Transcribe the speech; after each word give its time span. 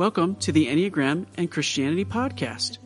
Welcome 0.00 0.36
to 0.36 0.50
the 0.50 0.66
Enneagram 0.66 1.26
and 1.36 1.50
Christianity 1.50 2.06
podcast 2.06 2.78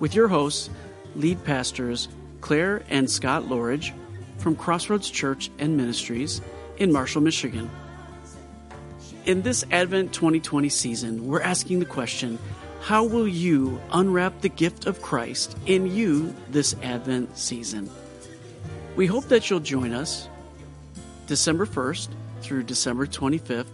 with 0.00 0.12
your 0.12 0.26
hosts, 0.26 0.70
lead 1.14 1.44
pastors 1.44 2.08
Clare 2.40 2.82
and 2.90 3.08
Scott 3.08 3.44
Loughrige 3.44 3.92
from 4.38 4.56
Crossroads 4.56 5.08
Church 5.08 5.52
and 5.60 5.76
Ministries 5.76 6.40
in 6.78 6.90
Marshall, 6.90 7.22
Michigan. 7.22 7.70
In 9.24 9.42
this 9.42 9.64
Advent 9.70 10.12
2020 10.12 10.68
season, 10.68 11.28
we're 11.28 11.40
asking 11.40 11.78
the 11.78 11.84
question 11.84 12.40
How 12.80 13.04
will 13.04 13.28
you 13.28 13.80
unwrap 13.92 14.40
the 14.40 14.48
gift 14.48 14.86
of 14.86 15.00
Christ 15.00 15.56
in 15.66 15.86
you 15.86 16.34
this 16.50 16.74
Advent 16.82 17.38
season? 17.38 17.88
We 18.96 19.06
hope 19.06 19.26
that 19.26 19.48
you'll 19.48 19.60
join 19.60 19.92
us 19.92 20.28
December 21.28 21.66
1st 21.66 22.08
through 22.40 22.64
December 22.64 23.06
25th 23.06 23.68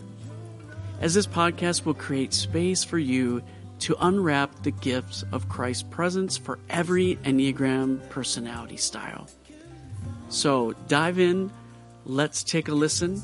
as 1.00 1.14
this 1.14 1.26
podcast 1.26 1.84
will 1.84 1.94
create 1.94 2.32
space 2.32 2.82
for 2.82 2.98
you 2.98 3.42
to 3.80 3.96
unwrap 4.00 4.62
the 4.62 4.70
gifts 4.70 5.24
of 5.30 5.48
Christ's 5.48 5.84
presence 5.84 6.36
for 6.36 6.58
every 6.68 7.16
Enneagram 7.24 8.08
personality 8.10 8.76
style. 8.76 9.28
So 10.28 10.72
dive 10.88 11.18
in, 11.18 11.52
let's 12.04 12.42
take 12.42 12.68
a 12.68 12.74
listen, 12.74 13.22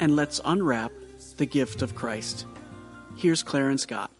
and 0.00 0.16
let's 0.16 0.40
unwrap 0.44 0.92
the 1.36 1.46
gift 1.46 1.82
of 1.82 1.94
Christ. 1.94 2.46
Here's 3.16 3.42
Clare 3.42 3.68
and 3.68 3.78
Scott. 3.78 4.10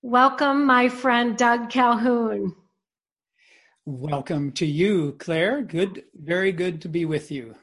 Welcome, 0.00 0.64
my 0.64 0.88
friend 0.88 1.36
Doug 1.36 1.70
Calhoun. 1.70 2.54
Welcome 3.84 4.52
to 4.52 4.66
you, 4.66 5.16
Clare. 5.18 5.60
Good, 5.62 6.04
very 6.14 6.52
good 6.52 6.82
to 6.82 6.88
be 6.88 7.04
with 7.04 7.30
you. 7.30 7.54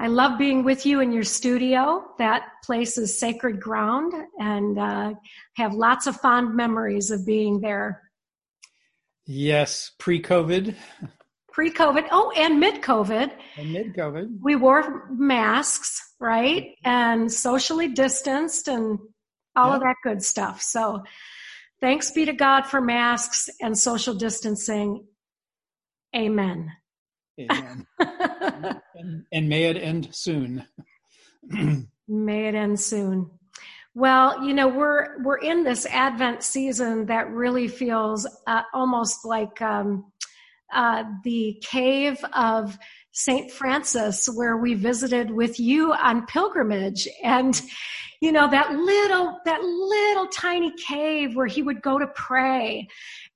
I 0.00 0.06
love 0.06 0.38
being 0.38 0.62
with 0.62 0.86
you 0.86 1.00
in 1.00 1.10
your 1.10 1.24
studio. 1.24 2.04
That 2.18 2.44
place 2.64 2.98
is 2.98 3.18
sacred 3.18 3.60
ground 3.60 4.12
and 4.38 4.78
uh, 4.78 5.14
have 5.56 5.74
lots 5.74 6.06
of 6.06 6.16
fond 6.16 6.54
memories 6.54 7.10
of 7.10 7.26
being 7.26 7.60
there. 7.60 8.02
Yes, 9.26 9.90
pre 9.98 10.22
COVID. 10.22 10.76
Pre 11.50 11.72
COVID. 11.72 12.06
Oh, 12.12 12.32
and 12.36 12.60
mid 12.60 12.80
COVID. 12.80 13.32
And 13.56 13.72
mid 13.72 13.94
COVID. 13.94 14.38
We 14.40 14.54
wore 14.54 15.08
masks, 15.10 16.00
right? 16.20 16.76
And 16.84 17.30
socially 17.30 17.88
distanced 17.88 18.68
and 18.68 19.00
all 19.56 19.70
yep. 19.70 19.76
of 19.76 19.80
that 19.82 19.96
good 20.04 20.22
stuff. 20.22 20.62
So 20.62 21.02
thanks 21.80 22.12
be 22.12 22.24
to 22.26 22.32
God 22.32 22.62
for 22.62 22.80
masks 22.80 23.50
and 23.60 23.76
social 23.76 24.14
distancing. 24.14 25.04
Amen. 26.14 26.70
Amen. 27.38 27.86
and, 28.94 29.22
and 29.32 29.48
may 29.48 29.64
it 29.64 29.76
end 29.76 30.08
soon. 30.12 30.66
may 32.08 32.46
it 32.46 32.54
end 32.54 32.80
soon. 32.80 33.30
Well, 33.94 34.44
you 34.44 34.54
know, 34.54 34.68
we're 34.68 35.20
we're 35.22 35.38
in 35.38 35.64
this 35.64 35.86
Advent 35.86 36.42
season 36.42 37.06
that 37.06 37.30
really 37.30 37.66
feels 37.66 38.26
uh, 38.46 38.62
almost 38.72 39.24
like 39.24 39.60
um, 39.60 40.12
uh, 40.72 41.04
the 41.24 41.60
cave 41.64 42.24
of 42.32 42.78
Saint 43.10 43.50
Francis, 43.50 44.28
where 44.32 44.56
we 44.56 44.74
visited 44.74 45.30
with 45.30 45.58
you 45.58 45.92
on 45.92 46.26
pilgrimage, 46.26 47.08
and 47.24 47.60
you 48.20 48.30
know 48.30 48.48
that 48.48 48.72
little 48.72 49.40
that 49.44 49.62
little 49.62 50.28
tiny 50.28 50.72
cave 50.76 51.34
where 51.34 51.46
he 51.46 51.62
would 51.62 51.82
go 51.82 51.98
to 51.98 52.06
pray, 52.08 52.86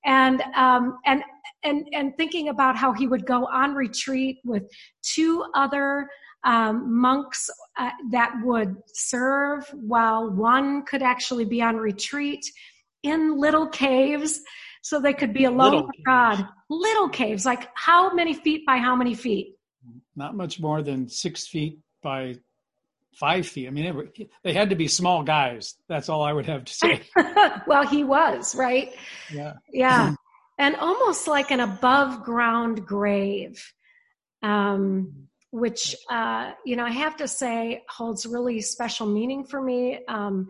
and 0.05 0.41
um, 0.55 0.97
and 1.05 1.23
and 1.63 1.87
and 1.93 2.15
thinking 2.17 2.49
about 2.49 2.75
how 2.75 2.93
he 2.93 3.07
would 3.07 3.25
go 3.25 3.45
on 3.45 3.73
retreat 3.73 4.39
with 4.43 4.63
two 5.01 5.43
other 5.55 6.07
um, 6.43 6.99
monks 6.99 7.49
uh, 7.77 7.89
that 8.11 8.33
would 8.43 8.75
serve 8.93 9.65
while 9.73 10.29
one 10.29 10.83
could 10.85 11.01
actually 11.01 11.45
be 11.45 11.61
on 11.61 11.77
retreat 11.77 12.45
in 13.01 13.37
little 13.37 13.67
caves 13.67 14.41
so 14.81 14.99
they 14.99 15.13
could 15.13 15.33
be 15.33 15.45
alone 15.45 15.71
little 15.71 15.87
with. 15.87 16.05
God. 16.05 16.45
Little 16.69 17.09
caves, 17.09 17.45
like 17.45 17.69
how 17.73 18.13
many 18.13 18.33
feet 18.33 18.65
by 18.65 18.77
how 18.77 18.95
many 18.95 19.15
feet? 19.15 19.55
Not 20.15 20.35
much 20.35 20.59
more 20.59 20.81
than 20.81 21.07
six 21.07 21.47
feet 21.47 21.79
by 22.01 22.35
five 23.15 23.47
feet. 23.47 23.67
I 23.67 23.71
mean, 23.71 23.85
it, 23.85 24.29
they 24.43 24.53
had 24.53 24.71
to 24.71 24.75
be 24.75 24.87
small 24.87 25.23
guys. 25.23 25.75
That's 25.87 26.09
all 26.09 26.23
I 26.23 26.33
would 26.33 26.45
have 26.47 26.65
to 26.65 26.73
say. 26.73 27.01
well, 27.67 27.87
he 27.87 28.03
was, 28.03 28.55
right? 28.55 28.93
Yeah. 29.31 29.53
Yeah. 29.71 30.15
And 30.63 30.77
almost 30.77 31.27
like 31.27 31.51
an 31.51 31.59
above 31.59 32.23
ground 32.23 32.85
grave. 32.85 33.73
Um, 34.41 35.27
which 35.51 35.95
uh, 36.09 36.53
you 36.65 36.75
know 36.75 36.85
I 36.85 36.89
have 36.91 37.17
to 37.17 37.27
say 37.27 37.83
holds 37.87 38.25
really 38.25 38.59
special 38.61 39.05
meaning 39.05 39.43
for 39.43 39.61
me 39.61 39.99
um, 40.07 40.47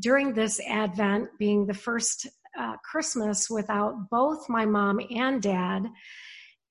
during 0.00 0.32
this 0.32 0.58
Advent, 0.66 1.28
being 1.38 1.66
the 1.66 1.74
first 1.74 2.26
uh, 2.58 2.76
Christmas 2.78 3.50
without 3.50 4.08
both 4.10 4.48
my 4.48 4.64
mom 4.64 5.00
and 5.10 5.42
dad. 5.42 5.86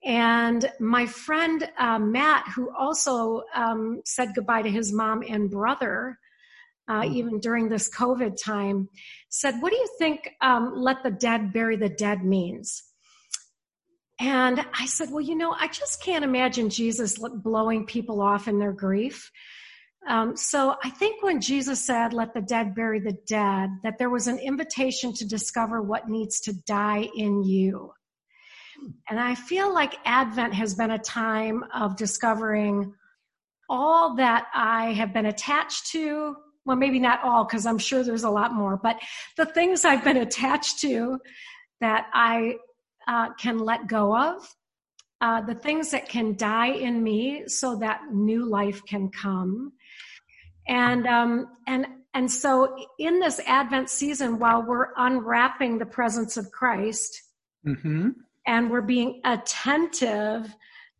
And 0.03 0.71
my 0.79 1.05
friend 1.05 1.69
uh, 1.77 1.99
Matt, 1.99 2.47
who 2.55 2.73
also 2.75 3.43
um, 3.53 4.01
said 4.05 4.29
goodbye 4.33 4.63
to 4.63 4.71
his 4.71 4.91
mom 4.91 5.23
and 5.27 5.51
brother, 5.51 6.17
uh, 6.87 7.01
mm. 7.01 7.13
even 7.13 7.39
during 7.39 7.69
this 7.69 7.89
COVID 7.89 8.41
time, 8.41 8.89
said, 9.29 9.55
What 9.59 9.71
do 9.71 9.77
you 9.77 9.89
think 9.97 10.29
um, 10.41 10.73
let 10.75 11.03
the 11.03 11.11
dead 11.11 11.53
bury 11.53 11.75
the 11.75 11.89
dead 11.89 12.23
means? 12.23 12.83
And 14.19 14.65
I 14.73 14.87
said, 14.87 15.09
Well, 15.11 15.21
you 15.21 15.35
know, 15.35 15.51
I 15.51 15.67
just 15.67 16.01
can't 16.03 16.23
imagine 16.23 16.69
Jesus 16.69 17.17
blowing 17.17 17.85
people 17.85 18.21
off 18.21 18.47
in 18.47 18.59
their 18.59 18.73
grief. 18.73 19.31
Um, 20.07 20.37
so 20.37 20.75
I 20.83 20.89
think 20.89 21.21
when 21.21 21.41
Jesus 21.41 21.83
said, 21.85 22.13
Let 22.13 22.33
the 22.33 22.41
dead 22.41 22.73
bury 22.73 22.99
the 22.99 23.17
dead, 23.27 23.69
that 23.83 23.97
there 23.99 24.09
was 24.09 24.27
an 24.27 24.39
invitation 24.39 25.13
to 25.13 25.27
discover 25.27 25.81
what 25.81 26.09
needs 26.09 26.39
to 26.41 26.53
die 26.65 27.09
in 27.15 27.43
you. 27.43 27.91
And 29.09 29.19
I 29.19 29.35
feel 29.35 29.73
like 29.73 29.95
Advent 30.05 30.53
has 30.53 30.75
been 30.75 30.91
a 30.91 30.99
time 30.99 31.63
of 31.73 31.97
discovering 31.97 32.93
all 33.69 34.15
that 34.15 34.47
I 34.53 34.93
have 34.93 35.13
been 35.13 35.25
attached 35.25 35.87
to. 35.91 36.35
Well, 36.67 36.75
maybe 36.75 36.99
not 36.99 37.23
all, 37.23 37.45
because 37.45 37.65
I'm 37.65 37.77
sure 37.77 38.03
there's 38.03 38.25
a 38.25 38.29
lot 38.29 38.53
more, 38.53 38.75
but 38.75 38.99
the 39.37 39.45
things 39.45 39.85
I've 39.85 40.03
been 40.03 40.17
attached 40.17 40.81
to 40.81 41.17
that 41.79 42.07
I 42.13 42.57
uh, 43.07 43.33
can 43.35 43.57
let 43.57 43.87
go 43.87 44.13
of, 44.13 44.45
uh, 45.21 45.41
the 45.41 45.55
things 45.55 45.91
that 45.91 46.09
can 46.09 46.35
die 46.35 46.71
in 46.71 47.01
me 47.01 47.43
so 47.47 47.77
that 47.77 48.01
new 48.11 48.45
life 48.45 48.81
can 48.85 49.09
come. 49.09 49.71
And, 50.67 51.07
um, 51.07 51.47
and, 51.67 51.87
and 52.13 52.29
so 52.29 52.75
in 52.99 53.21
this 53.21 53.39
Advent 53.47 53.89
season, 53.89 54.37
while 54.37 54.61
we're 54.61 54.89
unwrapping 54.97 55.77
the 55.77 55.85
presence 55.85 56.35
of 56.35 56.51
Christ 56.51 57.21
mm-hmm. 57.65 58.09
and 58.45 58.69
we're 58.69 58.81
being 58.81 59.21
attentive 59.23 60.53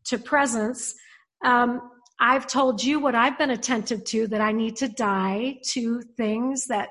to 0.06 0.18
presence, 0.18 0.96
um, 1.44 1.82
I've 2.20 2.48
told 2.48 2.84
you 2.84 3.00
what 3.00 3.16
I've 3.16 3.38
been 3.38 3.52
attentive 3.52 4.04
to 4.06 4.28
that 4.28 4.42
I 4.42 4.52
need 4.52 4.78
to 4.78 4.88
die 4.88 5.60
to 5.72 6.02
things 6.18 6.66
that 6.68 6.90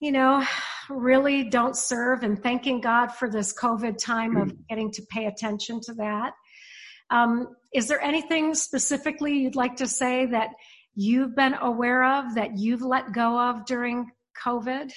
you 0.00 0.12
know, 0.12 0.44
really 0.88 1.44
don't 1.44 1.76
serve 1.76 2.22
and 2.22 2.40
thanking 2.40 2.80
God 2.80 3.08
for 3.08 3.28
this 3.28 3.52
COVID 3.52 3.98
time 3.98 4.36
of 4.36 4.48
mm. 4.48 4.58
getting 4.68 4.90
to 4.92 5.02
pay 5.10 5.26
attention 5.26 5.80
to 5.82 5.94
that. 5.94 6.32
Um, 7.10 7.56
is 7.74 7.88
there 7.88 8.00
anything 8.00 8.54
specifically 8.54 9.38
you'd 9.38 9.56
like 9.56 9.76
to 9.76 9.86
say 9.86 10.26
that 10.26 10.50
you've 10.94 11.34
been 11.34 11.54
aware 11.54 12.04
of 12.04 12.34
that 12.34 12.58
you've 12.58 12.82
let 12.82 13.12
go 13.12 13.38
of 13.38 13.64
during 13.66 14.10
COVID? 14.42 14.92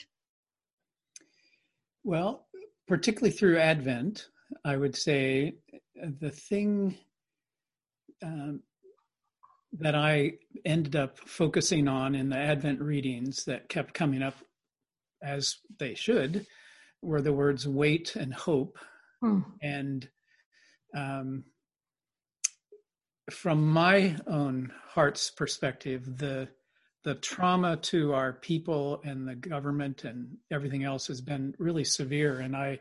Well, 2.03 2.47
particularly 2.87 3.31
through 3.31 3.57
Advent, 3.57 4.27
I 4.65 4.77
would 4.77 4.95
say 4.95 5.55
the 5.95 6.31
thing 6.31 6.97
um, 8.23 8.61
that 9.79 9.95
I 9.95 10.33
ended 10.65 10.95
up 10.95 11.17
focusing 11.17 11.87
on 11.87 12.15
in 12.15 12.29
the 12.29 12.37
Advent 12.37 12.81
readings 12.81 13.45
that 13.45 13.69
kept 13.69 13.93
coming 13.93 14.21
up 14.21 14.35
as 15.23 15.57
they 15.79 15.95
should, 15.95 16.45
were 17.01 17.21
the 17.21 17.33
words 17.33 17.67
wait 17.67 18.15
and 18.15 18.33
hope. 18.33 18.77
Hmm. 19.21 19.39
And 19.61 20.09
um, 20.95 21.43
from 23.29 23.67
my 23.67 24.17
own 24.27 24.71
heart's 24.89 25.29
perspective, 25.29 26.17
the 26.17 26.49
the 27.03 27.15
trauma 27.15 27.77
to 27.77 28.13
our 28.13 28.33
people 28.33 29.01
and 29.03 29.27
the 29.27 29.35
government 29.35 30.03
and 30.03 30.37
everything 30.51 30.83
else 30.83 31.07
has 31.07 31.19
been 31.19 31.53
really 31.57 31.83
severe. 31.83 32.39
And 32.39 32.55
I, 32.55 32.79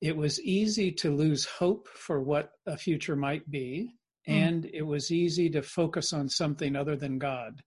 it 0.00 0.16
was 0.16 0.40
easy 0.40 0.90
to 0.92 1.14
lose 1.14 1.44
hope 1.44 1.86
for 1.88 2.20
what 2.20 2.52
a 2.66 2.78
future 2.78 3.14
might 3.14 3.50
be, 3.50 3.92
hmm. 4.26 4.32
and 4.32 4.70
it 4.72 4.82
was 4.82 5.10
easy 5.10 5.50
to 5.50 5.62
focus 5.62 6.12
on 6.12 6.28
something 6.28 6.76
other 6.76 6.96
than 6.96 7.18
God 7.18 7.62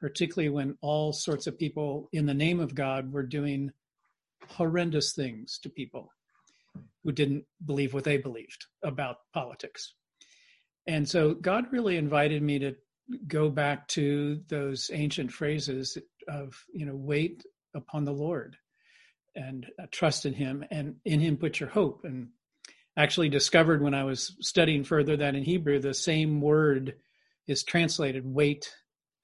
particularly 0.00 0.48
when 0.48 0.76
all 0.80 1.12
sorts 1.12 1.46
of 1.46 1.58
people 1.58 2.08
in 2.12 2.26
the 2.26 2.34
name 2.34 2.58
of 2.58 2.74
God 2.74 3.12
were 3.12 3.22
doing 3.22 3.70
horrendous 4.48 5.12
things 5.12 5.58
to 5.62 5.68
people 5.68 6.10
who 7.04 7.12
didn't 7.12 7.44
believe 7.64 7.92
what 7.92 8.04
they 8.04 8.16
believed 8.16 8.66
about 8.82 9.16
politics. 9.34 9.94
And 10.86 11.08
so 11.08 11.34
God 11.34 11.66
really 11.70 11.98
invited 11.98 12.42
me 12.42 12.58
to 12.60 12.74
go 13.26 13.50
back 13.50 13.86
to 13.88 14.40
those 14.48 14.90
ancient 14.92 15.32
phrases 15.32 15.98
of 16.28 16.54
you 16.72 16.86
know 16.86 16.94
wait 16.94 17.44
upon 17.74 18.04
the 18.04 18.12
Lord 18.12 18.56
and 19.34 19.66
uh, 19.80 19.86
trust 19.90 20.26
in 20.26 20.32
Him 20.32 20.64
and 20.70 20.96
in 21.04 21.20
Him 21.20 21.36
put 21.36 21.60
your 21.60 21.68
hope. 21.68 22.04
And 22.04 22.28
actually 22.96 23.28
discovered 23.28 23.82
when 23.82 23.94
I 23.94 24.04
was 24.04 24.36
studying 24.40 24.84
further 24.84 25.16
that 25.16 25.34
in 25.34 25.42
Hebrew 25.42 25.78
the 25.78 25.94
same 25.94 26.40
word 26.40 26.96
is 27.46 27.64
translated 27.64 28.24
wait 28.26 28.72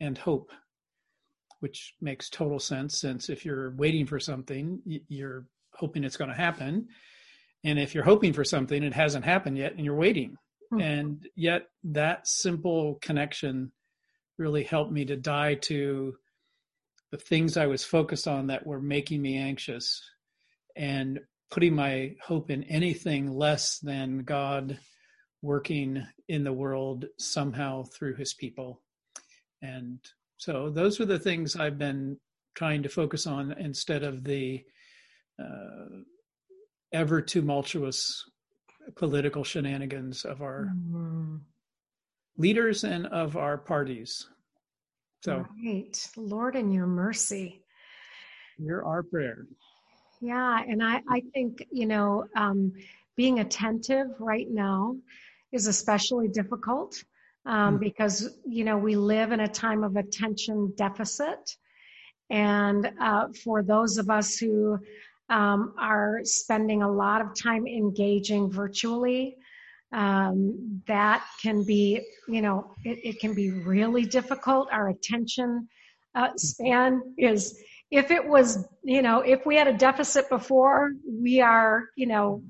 and 0.00 0.16
hope, 0.16 0.50
which 1.60 1.94
makes 2.00 2.30
total 2.30 2.58
sense 2.58 2.98
since 3.00 3.28
if 3.28 3.44
you're 3.44 3.70
waiting 3.76 4.06
for 4.06 4.20
something, 4.20 4.80
you're 5.08 5.46
hoping 5.72 6.04
it's 6.04 6.16
going 6.16 6.30
to 6.30 6.36
happen. 6.36 6.88
And 7.64 7.78
if 7.78 7.94
you're 7.94 8.04
hoping 8.04 8.32
for 8.32 8.44
something, 8.44 8.82
it 8.82 8.94
hasn't 8.94 9.24
happened 9.24 9.58
yet 9.58 9.74
and 9.74 9.84
you're 9.84 9.94
waiting. 9.94 10.36
Mm-hmm. 10.72 10.80
And 10.80 11.28
yet 11.34 11.68
that 11.84 12.26
simple 12.26 12.98
connection 13.00 13.72
really 14.38 14.64
helped 14.64 14.92
me 14.92 15.04
to 15.06 15.16
die 15.16 15.54
to 15.54 16.14
the 17.10 17.16
things 17.16 17.56
I 17.56 17.66
was 17.66 17.84
focused 17.84 18.28
on 18.28 18.48
that 18.48 18.66
were 18.66 18.80
making 18.80 19.22
me 19.22 19.38
anxious 19.38 20.02
and 20.74 21.20
putting 21.50 21.74
my 21.74 22.14
hope 22.22 22.50
in 22.50 22.64
anything 22.64 23.30
less 23.30 23.78
than 23.78 24.24
God 24.24 24.78
working 25.42 26.04
in 26.28 26.44
the 26.44 26.52
world 26.52 27.06
somehow 27.18 27.84
through 27.84 28.16
his 28.16 28.34
people. 28.34 28.82
And 29.62 29.98
so 30.36 30.70
those 30.70 31.00
are 31.00 31.06
the 31.06 31.18
things 31.18 31.56
I've 31.56 31.78
been 31.78 32.18
trying 32.54 32.82
to 32.82 32.88
focus 32.88 33.26
on 33.26 33.52
instead 33.52 34.02
of 34.02 34.24
the 34.24 34.64
uh, 35.40 36.00
ever 36.92 37.20
tumultuous 37.20 38.24
political 38.96 39.44
shenanigans 39.44 40.24
of 40.24 40.42
our 40.42 40.70
mm-hmm. 40.74 41.36
leaders 42.38 42.84
and 42.84 43.06
of 43.06 43.36
our 43.36 43.58
parties. 43.58 44.28
So, 45.22 45.44
right, 45.64 46.10
Lord, 46.16 46.56
in 46.56 46.70
your 46.70 46.86
mercy, 46.86 47.62
hear 48.58 48.82
our 48.82 49.02
prayer. 49.02 49.46
Yeah, 50.20 50.62
and 50.66 50.82
I, 50.82 51.02
I 51.08 51.22
think 51.34 51.66
you 51.70 51.86
know, 51.86 52.24
um, 52.36 52.72
being 53.16 53.40
attentive 53.40 54.08
right 54.18 54.48
now 54.50 54.96
is 55.52 55.66
especially 55.66 56.28
difficult 56.28 57.02
um, 57.44 57.74
mm-hmm. 57.74 57.76
because 57.78 58.38
you 58.46 58.64
know 58.64 58.78
we 58.78 58.96
live 58.96 59.32
in 59.32 59.40
a 59.40 59.48
time 59.48 59.84
of 59.84 59.96
attention 59.96 60.72
deficit, 60.76 61.56
and 62.30 62.90
uh, 63.00 63.28
for 63.44 63.62
those 63.62 63.98
of 63.98 64.10
us 64.10 64.36
who 64.36 64.78
um, 65.28 65.74
are 65.78 66.20
spending 66.24 66.82
a 66.82 66.90
lot 66.90 67.20
of 67.20 67.34
time 67.34 67.66
engaging 67.66 68.50
virtually. 68.50 69.36
Um, 69.92 70.82
that 70.88 71.24
can 71.40 71.64
be, 71.64 72.00
you 72.28 72.42
know, 72.42 72.74
it, 72.84 72.98
it, 73.04 73.20
can 73.20 73.34
be 73.34 73.50
really 73.50 74.04
difficult. 74.04 74.68
Our 74.72 74.88
attention 74.88 75.68
uh, 76.14 76.30
span 76.36 77.02
is, 77.16 77.58
if 77.90 78.10
it 78.10 78.26
was, 78.26 78.66
you 78.82 79.02
know, 79.02 79.20
if 79.20 79.46
we 79.46 79.56
had 79.56 79.68
a 79.68 79.72
deficit 79.72 80.28
before, 80.28 80.92
we 81.08 81.40
are, 81.40 81.84
you 81.96 82.06
know, 82.06 82.42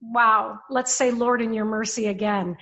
wow, 0.00 0.58
let's 0.68 0.92
say, 0.92 1.10
Lord, 1.10 1.40
in 1.40 1.52
your 1.52 1.64
mercy 1.64 2.08
again. 2.08 2.56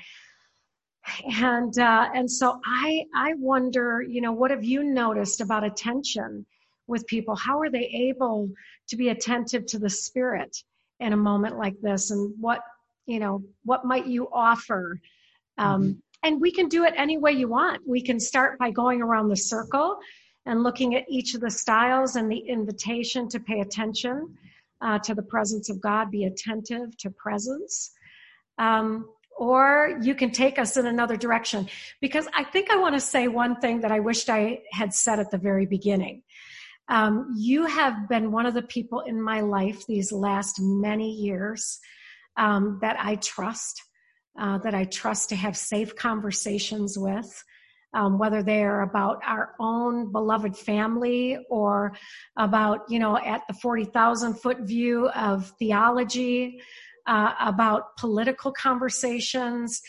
And, 1.40 1.76
uh, 1.78 2.08
and 2.14 2.30
so 2.30 2.60
I, 2.64 3.04
I 3.14 3.32
wonder, 3.38 4.02
you 4.06 4.20
know, 4.20 4.32
what 4.32 4.50
have 4.50 4.62
you 4.62 4.84
noticed 4.84 5.40
about 5.40 5.64
attention 5.64 6.44
with 6.86 7.06
people? 7.06 7.34
How 7.34 7.58
are 7.60 7.70
they 7.70 7.86
able 7.86 8.50
to 8.88 8.96
be 8.96 9.08
attentive 9.08 9.64
to 9.66 9.78
the 9.78 9.88
spirit 9.88 10.56
in 11.00 11.12
a 11.14 11.16
moment 11.16 11.56
like 11.56 11.80
this 11.80 12.10
and 12.10 12.34
what 12.38 12.60
you 13.06 13.18
know 13.18 13.42
what 13.64 13.84
might 13.84 14.06
you 14.06 14.28
offer 14.32 15.00
um, 15.58 15.82
mm-hmm. 15.82 15.92
and 16.22 16.40
we 16.40 16.52
can 16.52 16.68
do 16.68 16.84
it 16.84 16.94
any 16.96 17.18
way 17.18 17.32
you 17.32 17.48
want 17.48 17.80
we 17.86 18.00
can 18.02 18.20
start 18.20 18.58
by 18.58 18.70
going 18.70 19.02
around 19.02 19.28
the 19.28 19.36
circle 19.36 19.98
and 20.46 20.62
looking 20.62 20.94
at 20.94 21.04
each 21.08 21.34
of 21.34 21.40
the 21.40 21.50
styles 21.50 22.16
and 22.16 22.30
the 22.30 22.38
invitation 22.38 23.28
to 23.28 23.40
pay 23.40 23.60
attention 23.60 24.36
uh, 24.80 24.98
to 24.98 25.14
the 25.14 25.22
presence 25.22 25.68
of 25.70 25.80
god 25.80 26.10
be 26.10 26.24
attentive 26.24 26.96
to 26.96 27.10
presence 27.10 27.92
um, 28.58 29.08
or 29.36 29.98
you 30.02 30.14
can 30.14 30.30
take 30.30 30.58
us 30.58 30.76
in 30.76 30.86
another 30.86 31.16
direction 31.16 31.68
because 32.00 32.26
i 32.34 32.44
think 32.44 32.70
i 32.70 32.76
want 32.76 32.94
to 32.94 33.00
say 33.00 33.28
one 33.28 33.60
thing 33.60 33.80
that 33.80 33.92
i 33.92 34.00
wished 34.00 34.28
i 34.28 34.60
had 34.72 34.94
said 34.94 35.18
at 35.18 35.30
the 35.30 35.38
very 35.38 35.66
beginning 35.66 36.22
um, 36.90 37.34
you 37.36 37.66
have 37.66 38.08
been 38.08 38.32
one 38.32 38.46
of 38.46 38.54
the 38.54 38.62
people 38.62 39.00
in 39.00 39.22
my 39.22 39.42
life 39.42 39.86
these 39.86 40.10
last 40.10 40.60
many 40.60 41.12
years 41.12 41.78
um, 42.36 42.78
that 42.80 42.96
I 42.98 43.14
trust, 43.16 43.82
uh, 44.38 44.58
that 44.58 44.74
I 44.74 44.84
trust 44.84 45.28
to 45.28 45.36
have 45.36 45.56
safe 45.56 45.94
conversations 45.94 46.98
with. 46.98 47.44
Um, 47.92 48.18
whether 48.18 48.40
they 48.40 48.62
are 48.62 48.82
about 48.82 49.20
our 49.26 49.56
own 49.58 50.12
beloved 50.12 50.56
family 50.56 51.38
or 51.50 51.96
about, 52.36 52.88
you 52.88 53.00
know, 53.00 53.16
at 53.18 53.42
the 53.48 53.54
40,000 53.54 54.34
foot 54.34 54.60
view 54.60 55.08
of 55.08 55.52
theology, 55.58 56.60
uh, 57.06 57.34
about 57.40 57.96
political 57.96 58.52
conversations. 58.52 59.82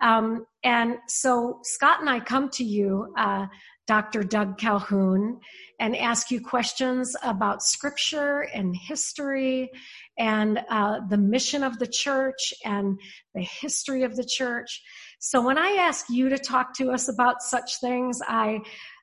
Um, 0.00 0.46
and 0.62 0.96
so 1.06 1.60
Scott 1.62 2.00
and 2.00 2.10
I 2.10 2.20
come 2.20 2.50
to 2.50 2.64
you, 2.64 3.14
uh, 3.16 3.46
Dr. 3.86 4.22
Doug 4.22 4.58
Calhoun, 4.58 5.40
and 5.78 5.96
ask 5.96 6.30
you 6.30 6.40
questions 6.40 7.14
about 7.22 7.62
scripture 7.62 8.40
and 8.54 8.74
history 8.74 9.70
and 10.18 10.60
uh, 10.70 11.00
the 11.08 11.18
mission 11.18 11.62
of 11.62 11.78
the 11.78 11.86
church 11.86 12.54
and 12.64 12.98
the 13.34 13.42
history 13.42 14.02
of 14.02 14.16
the 14.16 14.24
church. 14.24 14.82
So 15.26 15.40
when 15.40 15.58
I 15.58 15.76
ask 15.80 16.06
you 16.10 16.28
to 16.28 16.38
talk 16.38 16.74
to 16.76 16.90
us 16.90 17.08
about 17.08 17.42
such 17.42 17.80
things, 17.80 18.20
I 18.26 18.60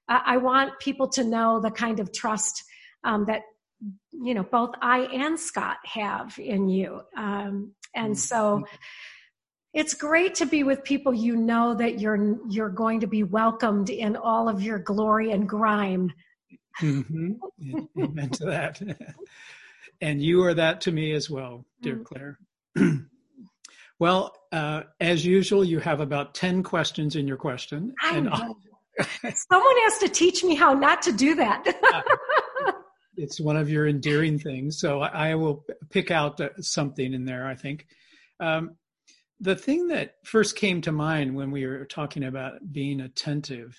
I 0.07 0.37
want 0.37 0.79
people 0.79 1.07
to 1.09 1.23
know 1.23 1.59
the 1.59 1.71
kind 1.71 1.99
of 1.99 2.11
trust 2.11 2.63
um, 3.03 3.25
that 3.25 3.41
you 4.11 4.33
know 4.33 4.43
both 4.43 4.71
I 4.81 5.01
and 5.01 5.39
Scott 5.39 5.77
have 5.85 6.37
in 6.37 6.69
you, 6.69 7.01
um, 7.17 7.73
and 7.95 8.17
so. 8.17 8.63
It's 9.73 9.93
great 9.93 10.35
to 10.35 10.45
be 10.45 10.63
with 10.63 10.83
people 10.83 11.13
you 11.13 11.37
know 11.37 11.73
that 11.75 12.01
you're 12.01 12.37
you're 12.49 12.67
going 12.67 12.99
to 12.99 13.07
be 13.07 13.23
welcomed 13.23 13.89
in 13.89 14.17
all 14.17 14.49
of 14.49 14.61
your 14.61 14.79
glory 14.79 15.31
and 15.31 15.47
grime 15.47 16.11
Mm-hmm. 16.79 18.01
Amen 18.01 18.29
to 18.29 18.45
that. 18.45 18.81
and 20.01 20.21
you 20.21 20.43
are 20.43 20.53
that 20.53 20.81
to 20.81 20.91
me 20.91 21.13
as 21.13 21.29
well, 21.29 21.65
dear 21.81 21.97
mm. 21.97 22.05
Clare. 22.05 22.39
well, 24.01 24.35
uh, 24.51 24.81
as 24.99 25.23
usual, 25.23 25.63
you 25.63 25.77
have 25.77 25.99
about 25.99 26.33
10 26.33 26.63
questions 26.63 27.15
in 27.15 27.27
your 27.27 27.37
question. 27.37 27.93
I 28.01 28.17
and 28.17 28.25
know. 28.25 28.57
Someone 29.51 29.77
has 29.83 29.99
to 29.99 30.09
teach 30.09 30.43
me 30.43 30.55
how 30.55 30.73
not 30.73 31.03
to 31.03 31.11
do 31.11 31.35
that. 31.35 31.63
it's 33.15 33.39
one 33.39 33.57
of 33.57 33.69
your 33.69 33.87
endearing 33.87 34.39
things. 34.39 34.79
So 34.79 35.01
I 35.01 35.35
will 35.35 35.63
pick 35.91 36.09
out 36.09 36.41
something 36.61 37.13
in 37.13 37.25
there, 37.25 37.45
I 37.45 37.53
think. 37.53 37.85
Um, 38.39 38.75
the 39.39 39.55
thing 39.55 39.89
that 39.89 40.15
first 40.23 40.55
came 40.55 40.81
to 40.81 40.91
mind 40.91 41.35
when 41.35 41.51
we 41.51 41.67
were 41.67 41.85
talking 41.85 42.23
about 42.23 42.53
being 42.71 43.01
attentive 43.01 43.77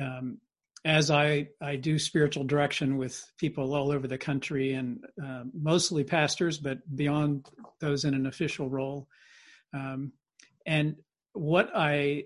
um, 0.00 0.38
as 0.84 1.10
I, 1.10 1.48
I 1.60 1.76
do 1.76 1.98
spiritual 1.98 2.44
direction 2.44 2.96
with 2.96 3.30
people 3.36 3.74
all 3.74 3.92
over 3.92 4.06
the 4.06 4.18
country 4.18 4.72
and 4.72 5.04
uh, 5.22 5.42
mostly 5.52 6.04
pastors, 6.04 6.58
but 6.58 6.78
beyond 6.96 7.46
those 7.80 8.04
in 8.04 8.14
an 8.14 8.26
official 8.26 8.68
role. 8.70 9.06
Um, 9.74 10.12
and 10.66 10.96
what 11.32 11.70
I 11.74 12.24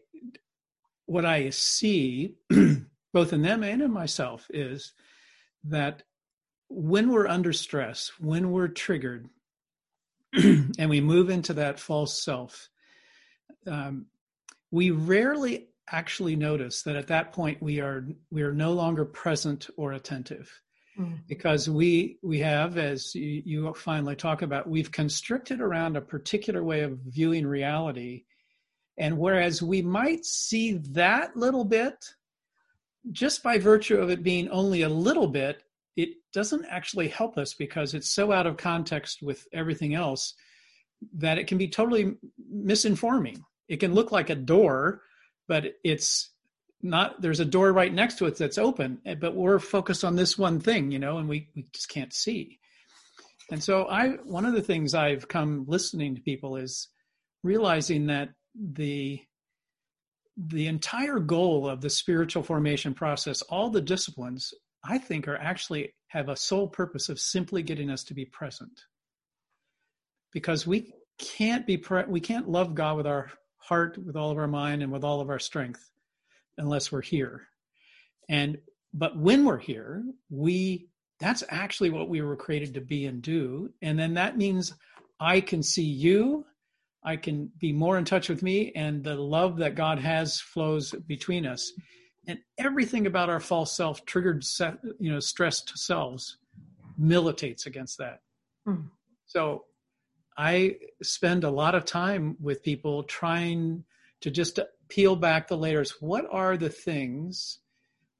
what 1.06 1.26
I 1.26 1.50
see, 1.50 2.36
both 3.12 3.32
in 3.32 3.42
them 3.42 3.62
and 3.62 3.82
in 3.82 3.92
myself, 3.92 4.46
is 4.50 4.94
that 5.64 6.02
when 6.68 7.10
we're 7.10 7.26
under 7.26 7.52
stress, 7.52 8.10
when 8.18 8.50
we're 8.50 8.68
triggered, 8.68 9.28
and 10.32 10.88
we 10.88 11.00
move 11.02 11.28
into 11.28 11.52
that 11.54 11.78
false 11.78 12.22
self, 12.22 12.70
um, 13.66 14.06
we 14.70 14.90
rarely 14.90 15.68
actually 15.90 16.36
notice 16.36 16.82
that 16.82 16.96
at 16.96 17.08
that 17.08 17.32
point 17.32 17.62
we 17.62 17.80
are 17.80 18.06
we 18.30 18.42
are 18.42 18.52
no 18.52 18.72
longer 18.72 19.04
present 19.04 19.68
or 19.76 19.92
attentive. 19.92 20.50
Mm. 20.98 21.18
because 21.26 21.68
we 21.68 22.18
we 22.22 22.38
have 22.38 22.78
as 22.78 23.16
you, 23.16 23.42
you 23.44 23.74
finally 23.74 24.14
talk 24.14 24.42
about 24.42 24.68
we've 24.68 24.92
constricted 24.92 25.60
around 25.60 25.96
a 25.96 26.00
particular 26.00 26.62
way 26.62 26.82
of 26.82 27.00
viewing 27.06 27.44
reality. 27.46 28.24
And 28.96 29.18
whereas 29.18 29.60
we 29.60 29.82
might 29.82 30.24
see 30.24 30.74
that 30.92 31.36
little 31.36 31.64
bit 31.64 31.96
just 33.10 33.42
by 33.42 33.58
virtue 33.58 33.96
of 33.96 34.08
it 34.08 34.22
being 34.22 34.48
only 34.50 34.82
a 34.82 34.88
little 34.88 35.26
bit 35.26 35.64
it 35.96 36.10
doesn't 36.32 36.64
actually 36.66 37.08
help 37.08 37.38
us 37.38 37.54
because 37.54 37.94
it's 37.94 38.10
so 38.10 38.30
out 38.30 38.46
of 38.46 38.56
context 38.56 39.20
with 39.20 39.46
everything 39.52 39.94
else 39.94 40.34
that 41.12 41.38
it 41.38 41.46
can 41.46 41.58
be 41.58 41.68
totally 41.68 42.14
misinforming. 42.52 43.40
It 43.68 43.78
can 43.78 43.94
look 43.94 44.12
like 44.12 44.30
a 44.30 44.34
door 44.34 45.02
but 45.48 45.74
it's 45.82 46.30
not 46.82 47.20
there's 47.20 47.40
a 47.40 47.44
door 47.44 47.72
right 47.72 47.92
next 47.92 48.18
to 48.18 48.26
it 48.26 48.36
that's 48.36 48.58
open 48.58 48.98
eh, 49.06 49.14
but 49.14 49.34
we're 49.34 49.58
focused 49.58 50.04
on 50.04 50.16
this 50.16 50.36
one 50.36 50.60
thing 50.60 50.90
you 50.90 50.98
know 50.98 51.18
and 51.18 51.28
we, 51.28 51.48
we 51.56 51.66
just 51.72 51.88
can't 51.88 52.12
see 52.12 52.58
and 53.50 53.62
so 53.62 53.84
i 53.86 54.08
one 54.24 54.44
of 54.44 54.52
the 54.52 54.62
things 54.62 54.94
i've 54.94 55.26
come 55.26 55.64
listening 55.66 56.14
to 56.14 56.20
people 56.20 56.56
is 56.56 56.88
realizing 57.42 58.06
that 58.06 58.30
the 58.54 59.20
the 60.36 60.66
entire 60.66 61.20
goal 61.20 61.68
of 61.68 61.80
the 61.80 61.90
spiritual 61.90 62.42
formation 62.42 62.92
process, 62.92 63.42
all 63.42 63.70
the 63.70 63.80
disciplines, 63.80 64.52
I 64.84 64.98
think, 64.98 65.28
are 65.28 65.36
actually 65.36 65.94
have 66.08 66.28
a 66.28 66.36
sole 66.36 66.68
purpose 66.68 67.08
of 67.08 67.20
simply 67.20 67.62
getting 67.62 67.90
us 67.90 68.04
to 68.04 68.14
be 68.14 68.24
present. 68.24 68.80
Because 70.32 70.66
we 70.66 70.92
can't 71.18 71.66
be 71.66 71.76
pre- 71.76 72.04
we 72.08 72.20
can't 72.20 72.48
love 72.48 72.74
God 72.74 72.96
with 72.96 73.06
our 73.06 73.30
heart, 73.64 73.98
with 73.98 74.16
all 74.16 74.30
of 74.30 74.38
our 74.38 74.48
mind, 74.48 74.82
and 74.82 74.92
with 74.92 75.04
all 75.04 75.20
of 75.20 75.30
our 75.30 75.38
strength 75.38 75.90
unless 76.58 76.92
we're 76.92 77.02
here. 77.02 77.48
And 78.28 78.58
but 78.92 79.18
when 79.18 79.44
we're 79.44 79.58
here, 79.58 80.04
we 80.30 80.88
that's 81.18 81.42
actually 81.48 81.90
what 81.90 82.08
we 82.08 82.20
were 82.22 82.36
created 82.36 82.74
to 82.74 82.80
be 82.80 83.06
and 83.06 83.22
do. 83.22 83.70
And 83.82 83.98
then 83.98 84.14
that 84.14 84.36
means 84.36 84.74
I 85.20 85.40
can 85.40 85.62
see 85.62 85.84
you 85.84 86.44
I 87.04 87.16
can 87.16 87.50
be 87.58 87.72
more 87.72 87.98
in 87.98 88.04
touch 88.04 88.28
with 88.28 88.42
me, 88.42 88.72
and 88.74 89.04
the 89.04 89.14
love 89.14 89.58
that 89.58 89.74
God 89.74 89.98
has 89.98 90.40
flows 90.40 90.92
between 91.06 91.46
us. 91.46 91.70
And 92.26 92.38
everything 92.56 93.06
about 93.06 93.28
our 93.28 93.40
false 93.40 93.76
self, 93.76 94.06
triggered, 94.06 94.42
you 94.98 95.12
know, 95.12 95.20
stressed 95.20 95.76
selves, 95.76 96.38
militates 96.96 97.66
against 97.66 97.98
that. 97.98 98.20
Mm. 98.66 98.88
So, 99.26 99.64
I 100.36 100.76
spend 101.02 101.44
a 101.44 101.50
lot 101.50 101.74
of 101.74 101.84
time 101.84 102.36
with 102.40 102.62
people 102.62 103.04
trying 103.04 103.84
to 104.20 104.30
just 104.30 104.58
peel 104.88 105.16
back 105.16 105.48
the 105.48 105.56
layers. 105.56 105.94
What 106.00 106.26
are 106.30 106.56
the 106.56 106.70
things, 106.70 107.60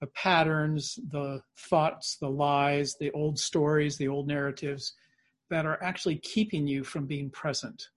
the 0.00 0.06
patterns, 0.08 0.98
the 1.08 1.42
thoughts, 1.56 2.16
the 2.20 2.30
lies, 2.30 2.94
the 3.00 3.10
old 3.12 3.38
stories, 3.38 3.96
the 3.96 4.08
old 4.08 4.28
narratives 4.28 4.94
that 5.50 5.66
are 5.66 5.82
actually 5.82 6.16
keeping 6.16 6.66
you 6.66 6.84
from 6.84 7.06
being 7.06 7.30
present? 7.30 7.88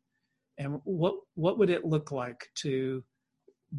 and 0.57 0.79
what 0.83 1.15
what 1.35 1.57
would 1.57 1.69
it 1.69 1.85
look 1.85 2.11
like 2.11 2.49
to 2.55 3.03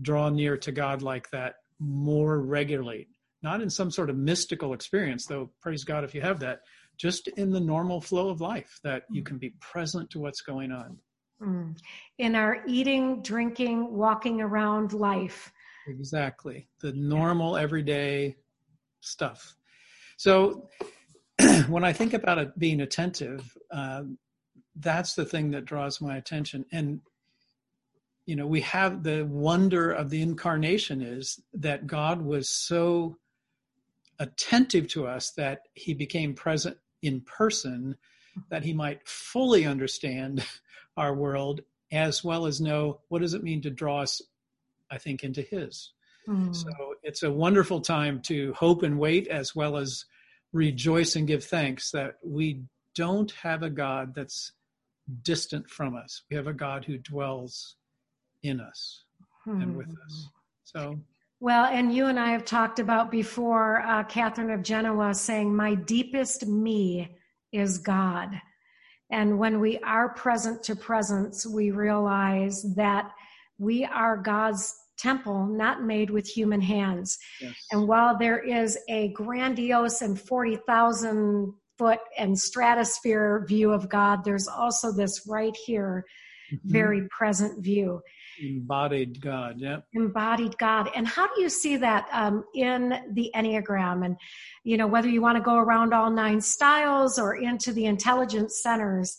draw 0.03 0.29
near 0.29 0.57
to 0.57 0.73
god 0.73 1.03
like 1.03 1.31
that 1.31 1.57
more 1.79 2.41
regularly 2.41 3.09
not 3.43 3.61
in 3.61 3.71
some 3.71 3.91
sort 3.91 4.11
of 4.11 4.17
mystical 4.17 4.73
experience 4.73 5.27
though 5.27 5.51
praise 5.61 5.85
god 5.85 6.05
if 6.05 6.15
you 6.15 6.21
have 6.21 6.41
that 6.41 6.61
just 6.99 7.29
in 7.29 7.51
the 7.51 7.61
normal 7.61 8.01
flow 8.01 8.29
of 8.29 8.41
life 8.41 8.81
that 8.83 9.05
you 9.11 9.23
can 9.23 9.39
be 9.39 9.55
present 9.61 10.11
to 10.11 10.19
what's 10.19 10.41
going 10.43 10.73
on. 10.73 10.99
Mm. 11.41 11.79
in 12.19 12.35
our 12.35 12.65
eating 12.67 13.23
drinking 13.23 13.93
walking 13.93 14.41
around 14.41 14.93
life. 14.93 15.53
Exactly. 15.87 16.67
The 16.81 16.93
normal 16.93 17.57
everyday 17.57 18.35
stuff. 19.01 19.55
So 20.17 20.69
when 21.69 21.85
i 21.85 21.93
think 21.93 22.15
about 22.15 22.39
it 22.39 22.59
being 22.59 22.81
attentive 22.81 23.57
um, 23.71 24.19
that's 24.81 25.15
the 25.15 25.25
thing 25.25 25.51
that 25.51 25.65
draws 25.65 26.01
my 26.01 26.17
attention. 26.17 26.65
And 26.73 27.01
you 28.27 28.37
know 28.37 28.47
we 28.47 28.61
have 28.61 29.03
the 29.03 29.25
wonder 29.25 29.91
of 29.91 30.11
the 30.11 30.21
incarnation 30.21 31.01
is 31.01 31.41
that 31.55 31.87
god 31.87 32.21
was 32.21 32.51
so 32.67 33.17
attentive 34.19 34.87
to 34.89 35.07
us 35.07 35.33
that 35.39 35.61
he 35.73 35.95
became 35.95 36.35
present 36.35 36.77
in 37.03 37.21
person 37.23 37.97
that 38.51 38.65
he 38.65 38.73
might 38.73 39.07
fully 39.07 39.67
understand 39.67 40.45
our 40.97 41.15
world 41.15 41.61
as 41.93 42.23
well 42.23 42.47
as 42.47 42.61
know 42.61 43.01
what 43.09 43.23
does 43.23 43.35
it 43.35 43.43
mean 43.43 43.63
to 43.63 43.71
draw 43.71 44.03
us 44.03 44.21
i 44.91 44.99
think 44.99 45.25
into 45.25 45.43
his 45.43 45.93
mm. 46.29 46.55
so 46.55 46.95
it's 47.03 47.23
a 47.23 47.31
wonderful 47.31 47.81
time 47.81 48.21
to 48.21 48.53
hope 48.55 48.83
and 48.83 48.99
wait 48.99 49.27
as 49.29 49.55
well 49.55 49.77
as 49.77 50.05
rejoice 50.53 51.17
and 51.17 51.27
give 51.27 51.45
thanks 51.45 51.91
that 51.91 52.17
we 52.23 52.63
don't 52.95 53.31
have 53.33 53.63
a 53.63 53.71
god 53.71 54.15
that's 54.15 54.53
distant 55.23 55.69
from 55.69 55.97
us. 55.97 56.23
We 56.31 56.37
have 56.37 56.47
a 56.47 56.53
God 56.53 56.85
who 56.85 56.99
dwells 56.99 57.77
in 58.43 58.61
us 58.61 59.05
hmm. 59.45 59.61
and 59.61 59.77
with 59.77 59.89
us. 59.89 60.29
So. 60.65 60.99
Well, 61.41 61.67
and 61.67 61.95
you 61.95 62.07
and 62.07 62.19
I 62.19 62.33
have 62.33 62.45
talked 62.45 62.81
about 62.81 63.13
before, 63.13 63.81
uh, 63.83 64.03
Catherine 64.05 64.51
of 64.51 64.63
Genoa 64.63 65.15
saying, 65.15 65.55
My 65.55 65.77
deepest 65.77 66.47
me 66.47 67.17
is 67.53 67.79
God. 67.79 68.41
And 69.11 69.39
when 69.39 69.61
we 69.61 69.79
are 69.79 70.11
present 70.11 70.63
to 70.65 70.77
presence, 70.77 71.47
we 71.47 71.71
realize 71.71 72.65
that 72.75 73.11
we 73.59 73.85
are 73.85 74.17
God's 74.17 74.75
temple, 74.99 75.47
not 75.47 75.85
made 75.85 76.11
with 76.11 76.27
human 76.27 76.61
hands. 76.61 77.19
Yes. 77.41 77.55
And 77.71 77.87
while 77.87 78.19
there 78.19 78.41
is 78.41 78.77
a 78.89 79.09
grandiose 79.13 80.03
and 80.03 80.21
40,000 80.21 81.55
foot 81.79 82.01
and 82.19 82.39
stratosphere 82.39 83.45
view 83.49 83.71
of 83.71 83.89
God, 83.89 84.25
there's 84.25 84.49
also 84.49 84.93
this 84.93 85.25
right 85.29 85.57
here, 85.67 86.05
mm-hmm. 86.53 86.69
very 86.69 87.09
present 87.09 87.63
view. 87.63 88.01
Embodied 88.41 89.21
God, 89.21 89.55
yeah. 89.59 89.79
Embodied 89.95 90.57
God. 90.59 90.91
And 90.95 91.07
how 91.07 91.27
do 91.35 91.41
you 91.41 91.49
see 91.49 91.77
that 91.79 92.09
um, 92.13 92.45
in 92.55 92.95
the 93.13 93.31
Enneagram? 93.35 94.05
And, 94.05 94.17
you 94.65 94.77
know, 94.77 94.87
whether 94.87 95.09
you 95.09 95.21
want 95.21 95.37
to 95.37 95.43
go 95.43 95.57
around 95.57 95.93
all 95.93 96.11
nine 96.11 96.41
styles 96.41 97.19
or 97.19 97.35
into 97.35 97.73
the 97.73 97.87
intelligence 97.87 98.61
centers, 98.63 99.17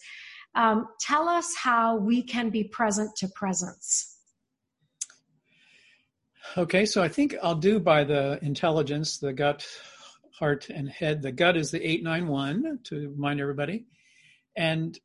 um, 0.56 0.88
tell 1.00 1.28
us 1.28 1.56
how 1.56 1.98
we 1.98 2.24
can 2.24 2.50
be 2.50 2.64
present 2.64 3.16
to 3.18 3.28
presence. 3.28 4.18
Okay, 6.58 6.86
so 6.86 7.04
I 7.04 7.10
think 7.10 7.36
I'll 7.44 7.56
do 7.56 7.80
by 7.80 8.04
the 8.04 8.40
intelligence, 8.42 9.20
the 9.20 9.34
gut 9.34 9.68
heart 10.32 10.70
and 10.70 10.90
head. 10.90 11.22
The 11.22 11.32
gut 11.32 11.58
is 11.58 11.70
the 11.72 11.86
891, 11.86 12.80
to 12.86 13.10
remind 13.10 13.40
everybody. 13.40 13.86
And 14.56 14.98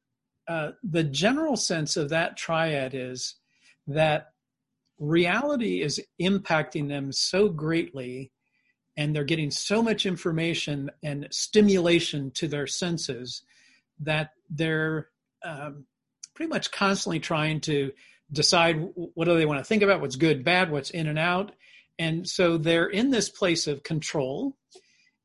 uh, 0.46 0.72
the 0.82 1.04
general 1.04 1.56
sense 1.56 1.96
of 1.96 2.10
that 2.10 2.36
triad 2.36 2.94
is 2.94 3.36
that 3.86 4.32
reality 4.98 5.82
is 5.82 6.00
impacting 6.20 6.88
them 6.88 7.12
so 7.12 7.48
greatly 7.48 8.30
and 8.96 9.14
they're 9.14 9.24
getting 9.24 9.50
so 9.50 9.82
much 9.82 10.06
information 10.06 10.90
and 11.02 11.26
stimulation 11.30 12.30
to 12.30 12.46
their 12.46 12.66
senses 12.66 13.42
that 14.00 14.30
they're 14.50 15.08
um, 15.44 15.84
pretty 16.34 16.48
much 16.48 16.70
constantly 16.70 17.18
trying 17.18 17.60
to 17.60 17.92
decide 18.32 18.88
what 18.94 19.26
do 19.26 19.36
they 19.36 19.46
want 19.46 19.58
to 19.58 19.64
think 19.64 19.82
about 19.82 20.00
what's 20.00 20.16
good 20.16 20.44
bad 20.44 20.70
what's 20.70 20.90
in 20.90 21.06
and 21.06 21.18
out. 21.18 21.52
And 21.98 22.28
so 22.28 22.56
they're 22.58 22.88
in 22.88 23.10
this 23.10 23.28
place 23.28 23.66
of 23.66 23.82
control 23.82 24.56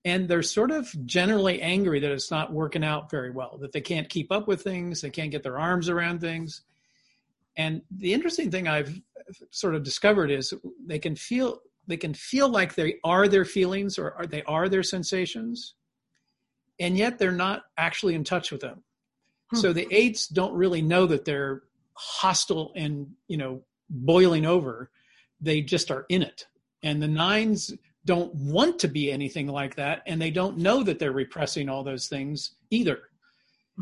and 0.06 0.28
they're 0.28 0.42
sort 0.42 0.72
of 0.72 0.94
generally 1.06 1.62
angry 1.62 2.00
that 2.00 2.12
it's 2.12 2.32
not 2.32 2.54
working 2.54 2.84
out 2.84 3.12
very 3.12 3.32
well, 3.32 3.58
that 3.62 3.72
they 3.72 3.82
can't 3.82 4.08
keep 4.08 4.32
up 4.32 4.48
with 4.48 4.62
things, 4.62 5.02
they 5.02 5.10
can't 5.10 5.32
get 5.32 5.44
their 5.44 5.60
arms 5.60 5.90
around 5.90 6.22
things. 6.22 6.62
And 7.58 7.82
the 7.92 8.14
interesting 8.14 8.50
thing 8.50 8.68
I've 8.68 9.02
sort 9.52 9.76
of 9.76 9.84
discovered 9.84 10.32
is 10.32 10.54
they 10.86 11.00
can 11.00 11.16
feel 11.16 11.60
they 11.88 11.98
can 11.98 12.14
feel 12.14 12.48
like 12.48 12.76
they 12.76 12.98
are 13.04 13.28
their 13.28 13.46
feelings 13.46 13.98
or 13.98 14.14
are, 14.14 14.28
they 14.28 14.44
are 14.44 14.70
their 14.70 14.84
sensations, 14.84 15.74
and 16.80 16.98
yet 16.98 17.18
they're 17.18 17.32
not 17.32 17.64
actually 17.78 18.14
in 18.14 18.24
touch 18.24 18.52
with 18.52 18.62
them. 18.62 18.84
Hmm. 19.50 19.58
So 19.58 19.74
the 19.74 19.88
eights 19.92 20.28
don't 20.28 20.54
really 20.54 20.84
know 20.84 21.08
that 21.08 21.26
they're 21.26 21.64
hostile 21.94 22.72
and 22.76 23.08
you 23.28 23.38
know 23.38 23.62
boiling 23.90 24.46
over; 24.46 24.92
they 25.42 25.62
just 25.62 25.92
are 25.92 26.06
in 26.08 26.22
it. 26.22 26.48
And 26.82 27.02
the 27.02 27.08
nines 27.10 27.74
don't 28.10 28.34
want 28.34 28.80
to 28.80 28.88
be 28.88 29.12
anything 29.12 29.46
like 29.46 29.76
that 29.76 30.02
and 30.08 30.20
they 30.20 30.32
don't 30.32 30.58
know 30.58 30.82
that 30.82 30.98
they're 30.98 31.12
repressing 31.12 31.70
all 31.70 31.84
those 31.84 32.08
things 32.08 32.56
either. 32.72 33.02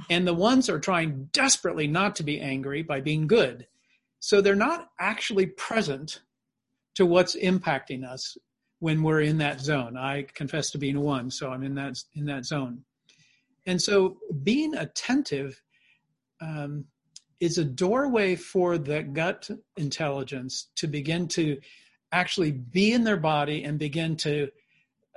And 0.09 0.27
the 0.27 0.33
ones 0.33 0.69
are 0.69 0.81
trying 0.81 1.29
desperately 1.31 1.87
not 1.87 2.13
to 2.17 2.23
be 2.23 2.41
angry 2.41 2.83
by 2.83 2.99
being 2.99 3.25
good. 3.25 3.67
So 4.19 4.41
they're 4.41 4.53
not 4.53 4.89
actually 4.99 5.45
present 5.45 6.23
to 6.95 7.05
what's 7.05 7.37
impacting 7.37 8.03
us 8.03 8.37
when 8.79 9.01
we're 9.01 9.21
in 9.21 9.37
that 9.37 9.61
zone. 9.61 9.95
I 9.95 10.23
confess 10.33 10.71
to 10.71 10.77
being 10.77 10.99
one 10.99 11.31
so 11.31 11.49
i'm 11.51 11.63
in 11.63 11.75
that 11.75 11.97
in 12.13 12.25
that 12.25 12.43
zone. 12.43 12.83
And 13.65 13.81
so 13.81 14.17
being 14.43 14.75
attentive 14.75 15.61
um, 16.41 16.83
is 17.39 17.57
a 17.57 17.63
doorway 17.63 18.35
for 18.35 18.77
the 18.77 19.03
gut 19.03 19.49
intelligence 19.77 20.67
to 20.75 20.87
begin 20.87 21.29
to 21.29 21.57
actually 22.11 22.51
be 22.51 22.93
in 22.93 23.03
their 23.03 23.17
body 23.17 23.63
and 23.63 23.77
begin 23.79 24.15
to 24.17 24.49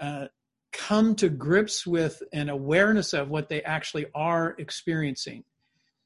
uh, 0.01 0.27
come 0.73 1.15
to 1.17 1.29
grips 1.29 1.87
with 1.87 2.23
an 2.33 2.49
awareness 2.49 3.13
of 3.13 3.29
what 3.29 3.49
they 3.49 3.63
actually 3.63 4.07
are 4.15 4.55
experiencing, 4.59 5.45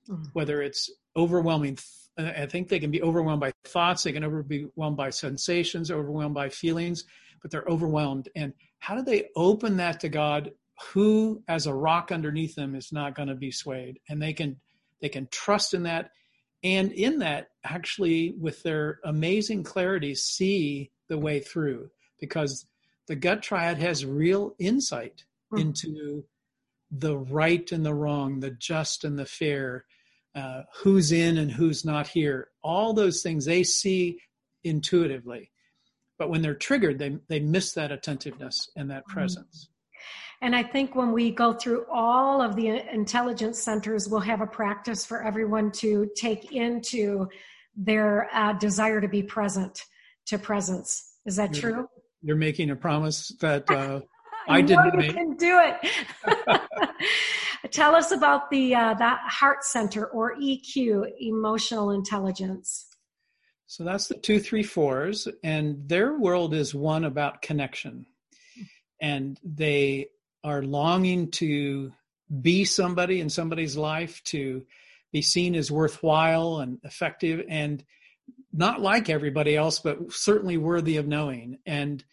mm-hmm. 0.08 0.24
whether 0.32 0.62
it's 0.62 0.90
overwhelming. 1.16 1.78
I 2.16 2.46
think 2.46 2.68
they 2.68 2.78
can 2.78 2.90
be 2.90 3.02
overwhelmed 3.02 3.40
by 3.40 3.52
thoughts, 3.64 4.02
they 4.04 4.12
can 4.12 4.22
be 4.46 4.64
overwhelmed 4.66 4.96
by 4.96 5.10
sensations, 5.10 5.90
overwhelmed 5.90 6.34
by 6.34 6.48
feelings, 6.48 7.04
but 7.42 7.50
they're 7.50 7.64
overwhelmed. 7.68 8.28
And 8.36 8.52
how 8.78 8.94
do 8.94 9.02
they 9.02 9.28
open 9.36 9.78
that 9.78 10.00
to 10.00 10.08
God, 10.08 10.52
who, 10.92 11.42
as 11.48 11.66
a 11.66 11.74
rock 11.74 12.12
underneath 12.12 12.54
them, 12.54 12.74
is 12.74 12.92
not 12.92 13.14
going 13.14 13.28
to 13.28 13.34
be 13.34 13.50
swayed, 13.50 13.98
and 14.08 14.20
they 14.20 14.32
can 14.32 14.56
they 15.00 15.08
can 15.08 15.28
trust 15.30 15.74
in 15.74 15.82
that 15.82 16.10
and 16.64 16.92
in 16.92 17.18
that 17.18 17.50
actually 17.62 18.34
with 18.40 18.62
their 18.62 18.98
amazing 19.04 19.62
clarity 19.62 20.14
see 20.14 20.90
the 21.08 21.18
way 21.18 21.38
through 21.38 21.88
because 22.18 22.66
the 23.06 23.14
gut 23.14 23.42
triad 23.42 23.78
has 23.78 24.04
real 24.04 24.54
insight 24.58 25.24
mm. 25.52 25.60
into 25.60 26.24
the 26.90 27.16
right 27.16 27.70
and 27.70 27.84
the 27.84 27.94
wrong 27.94 28.40
the 28.40 28.50
just 28.50 29.04
and 29.04 29.18
the 29.18 29.26
fair 29.26 29.84
uh, 30.34 30.62
who's 30.74 31.12
in 31.12 31.38
and 31.38 31.52
who's 31.52 31.84
not 31.84 32.08
here 32.08 32.48
all 32.62 32.92
those 32.92 33.22
things 33.22 33.44
they 33.44 33.62
see 33.62 34.18
intuitively 34.64 35.50
but 36.18 36.30
when 36.30 36.40
they're 36.42 36.54
triggered 36.54 36.98
they 36.98 37.16
they 37.28 37.40
miss 37.40 37.72
that 37.72 37.92
attentiveness 37.92 38.70
and 38.76 38.90
that 38.90 39.02
mm-hmm. 39.02 39.12
presence 39.12 39.68
and 40.44 40.54
i 40.54 40.62
think 40.62 40.94
when 40.94 41.10
we 41.12 41.30
go 41.30 41.52
through 41.52 41.84
all 41.90 42.40
of 42.42 42.54
the 42.54 42.68
intelligence 42.92 43.58
centers 43.58 44.08
we'll 44.08 44.20
have 44.20 44.40
a 44.40 44.46
practice 44.46 45.04
for 45.04 45.22
everyone 45.22 45.72
to 45.72 46.08
take 46.14 46.52
into 46.52 47.26
their 47.76 48.28
uh, 48.32 48.52
desire 48.52 49.00
to 49.00 49.08
be 49.08 49.22
present 49.22 49.84
to 50.26 50.38
presence 50.38 51.16
is 51.26 51.36
that 51.36 51.56
you're, 51.56 51.72
true 51.72 51.88
you're 52.22 52.36
making 52.36 52.70
a 52.70 52.76
promise 52.76 53.28
that 53.40 53.68
uh, 53.70 54.00
I, 54.48 54.58
I 54.58 54.60
didn't 54.60 54.96
make. 54.96 55.14
can 55.14 55.36
do 55.36 55.58
it. 55.62 56.60
Tell 57.70 57.94
us 57.94 58.10
about 58.10 58.50
the 58.50 58.74
uh, 58.74 58.94
that 58.94 59.20
heart 59.26 59.64
center 59.64 60.06
or 60.06 60.36
EQ, 60.36 61.06
emotional 61.18 61.92
intelligence. 61.92 62.86
So 63.66 63.84
that's 63.84 64.08
the 64.08 64.16
two, 64.16 64.38
three, 64.38 64.62
fours, 64.62 65.26
and 65.42 65.88
their 65.88 66.18
world 66.18 66.54
is 66.54 66.74
one 66.74 67.04
about 67.04 67.40
connection, 67.40 68.06
and 69.00 69.40
they 69.42 70.08
are 70.44 70.62
longing 70.62 71.30
to 71.32 71.92
be 72.40 72.64
somebody 72.64 73.20
in 73.20 73.30
somebody's 73.30 73.76
life, 73.76 74.22
to 74.24 74.64
be 75.12 75.22
seen 75.22 75.54
as 75.54 75.70
worthwhile 75.70 76.58
and 76.58 76.78
effective, 76.84 77.44
and 77.48 77.84
not 78.52 78.80
like 78.80 79.08
everybody 79.08 79.56
else, 79.56 79.80
but 79.80 80.12
certainly 80.12 80.56
worthy 80.56 80.98
of 80.98 81.06
knowing. 81.06 81.58
And 81.66 82.04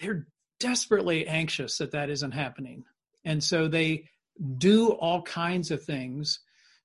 they're 0.00 0.26
desperately 0.58 1.26
anxious 1.26 1.78
that 1.78 1.92
that 1.92 2.10
isn't 2.10 2.32
happening. 2.32 2.84
And 3.24 3.42
so 3.42 3.68
they 3.68 4.08
do 4.56 4.90
all 4.90 5.22
kinds 5.22 5.70
of 5.70 5.82
things 5.82 6.40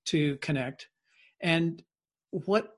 to 0.05 0.37
connect. 0.37 0.89
And 1.41 1.81
what 2.31 2.69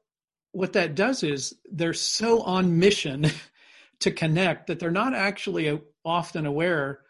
what 0.51 0.73
that 0.73 0.95
does 0.95 1.21
is 1.21 1.53
they're 1.69 1.93
so 1.93 2.41
on 2.41 2.79
mission 2.79 3.25
to 3.99 4.11
connect 4.11 4.67
that 4.67 4.79
they're 4.79 4.89
not 4.91 5.13
actually 5.13 5.67
uh, 5.67 5.77
often 6.05 6.45
aware 6.45 7.01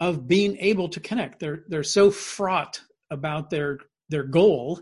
of 0.00 0.26
being 0.26 0.56
able 0.58 0.88
to 0.88 1.00
connect. 1.00 1.38
They're 1.38 1.64
they're 1.68 1.82
so 1.82 2.10
fraught 2.10 2.80
about 3.10 3.50
their 3.50 3.78
their 4.08 4.24
goal 4.24 4.80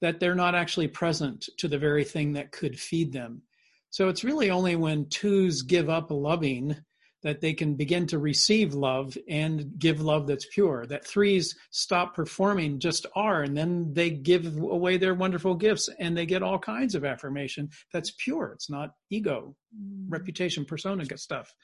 that 0.00 0.20
they're 0.20 0.34
not 0.34 0.54
actually 0.54 0.88
present 0.88 1.48
to 1.58 1.68
the 1.68 1.78
very 1.78 2.04
thing 2.04 2.34
that 2.34 2.52
could 2.52 2.78
feed 2.78 3.12
them. 3.12 3.42
So 3.90 4.08
it's 4.08 4.24
really 4.24 4.50
only 4.50 4.76
when 4.76 5.08
twos 5.08 5.62
give 5.62 5.88
up 5.88 6.10
loving 6.10 6.76
that 7.22 7.40
they 7.40 7.52
can 7.52 7.74
begin 7.74 8.06
to 8.08 8.18
receive 8.18 8.74
love 8.74 9.16
and 9.28 9.78
give 9.78 10.00
love 10.00 10.26
that's 10.26 10.46
pure. 10.52 10.86
That 10.86 11.06
threes 11.06 11.54
stop 11.70 12.16
performing, 12.16 12.80
just 12.80 13.06
are, 13.14 13.42
and 13.42 13.56
then 13.56 13.92
they 13.92 14.10
give 14.10 14.56
away 14.56 14.96
their 14.96 15.14
wonderful 15.14 15.54
gifts 15.54 15.88
and 16.00 16.16
they 16.16 16.26
get 16.26 16.42
all 16.42 16.58
kinds 16.58 16.94
of 16.96 17.04
affirmation 17.04 17.70
that's 17.92 18.12
pure. 18.18 18.50
It's 18.54 18.68
not 18.68 18.90
ego, 19.08 19.54
mm. 19.72 20.06
reputation, 20.08 20.64
persona 20.64 21.04
stuff. 21.16 21.54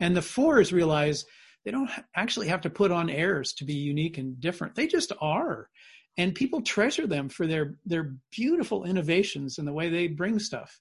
And 0.00 0.14
the 0.14 0.22
fours 0.22 0.72
realize 0.72 1.24
they 1.68 1.72
don't 1.72 1.90
actually 2.16 2.48
have 2.48 2.62
to 2.62 2.70
put 2.70 2.90
on 2.90 3.10
airs 3.10 3.52
to 3.52 3.62
be 3.62 3.74
unique 3.74 4.16
and 4.16 4.40
different. 4.40 4.74
They 4.74 4.86
just 4.86 5.12
are. 5.20 5.68
And 6.16 6.34
people 6.34 6.62
treasure 6.62 7.06
them 7.06 7.28
for 7.28 7.46
their, 7.46 7.74
their 7.84 8.14
beautiful 8.30 8.84
innovations 8.84 9.58
and 9.58 9.68
the 9.68 9.74
way 9.74 9.90
they 9.90 10.06
bring 10.06 10.38
stuff. 10.38 10.80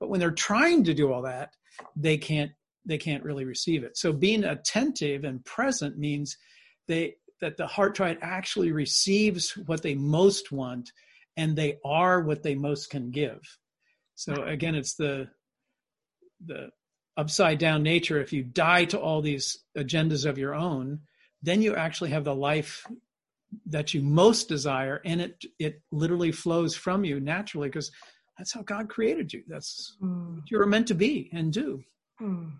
But 0.00 0.08
when 0.08 0.20
they're 0.20 0.30
trying 0.30 0.82
to 0.84 0.94
do 0.94 1.12
all 1.12 1.20
that, 1.22 1.50
they 1.94 2.16
can't 2.16 2.52
they 2.86 2.96
can't 2.96 3.22
really 3.22 3.44
receive 3.44 3.84
it. 3.84 3.98
So 3.98 4.14
being 4.14 4.44
attentive 4.44 5.24
and 5.24 5.44
present 5.44 5.98
means 5.98 6.38
they 6.88 7.16
that 7.42 7.58
the 7.58 7.66
heart 7.66 7.94
triad 7.94 8.16
actually 8.22 8.72
receives 8.72 9.50
what 9.66 9.82
they 9.82 9.94
most 9.94 10.52
want 10.52 10.90
and 11.36 11.54
they 11.54 11.76
are 11.84 12.22
what 12.22 12.42
they 12.42 12.54
most 12.54 12.88
can 12.88 13.10
give. 13.10 13.40
So 14.14 14.32
again, 14.44 14.74
it's 14.74 14.94
the 14.94 15.28
the 16.46 16.70
upside 17.16 17.58
down 17.58 17.82
nature. 17.82 18.20
If 18.20 18.32
you 18.32 18.42
die 18.42 18.84
to 18.86 18.98
all 18.98 19.22
these 19.22 19.58
agendas 19.76 20.28
of 20.28 20.38
your 20.38 20.54
own, 20.54 21.00
then 21.42 21.62
you 21.62 21.76
actually 21.76 22.10
have 22.10 22.24
the 22.24 22.34
life 22.34 22.86
that 23.66 23.94
you 23.94 24.02
most 24.02 24.48
desire, 24.48 25.00
and 25.04 25.20
it 25.20 25.44
it 25.58 25.82
literally 25.92 26.32
flows 26.32 26.74
from 26.74 27.04
you 27.04 27.20
naturally 27.20 27.68
because 27.68 27.92
that's 28.36 28.52
how 28.52 28.62
God 28.62 28.88
created 28.88 29.32
you. 29.32 29.42
That's 29.46 29.96
mm. 30.02 30.36
what 30.36 30.50
you're 30.50 30.66
meant 30.66 30.88
to 30.88 30.94
be 30.94 31.30
and 31.32 31.52
do. 31.52 31.82
Mm. 32.20 32.52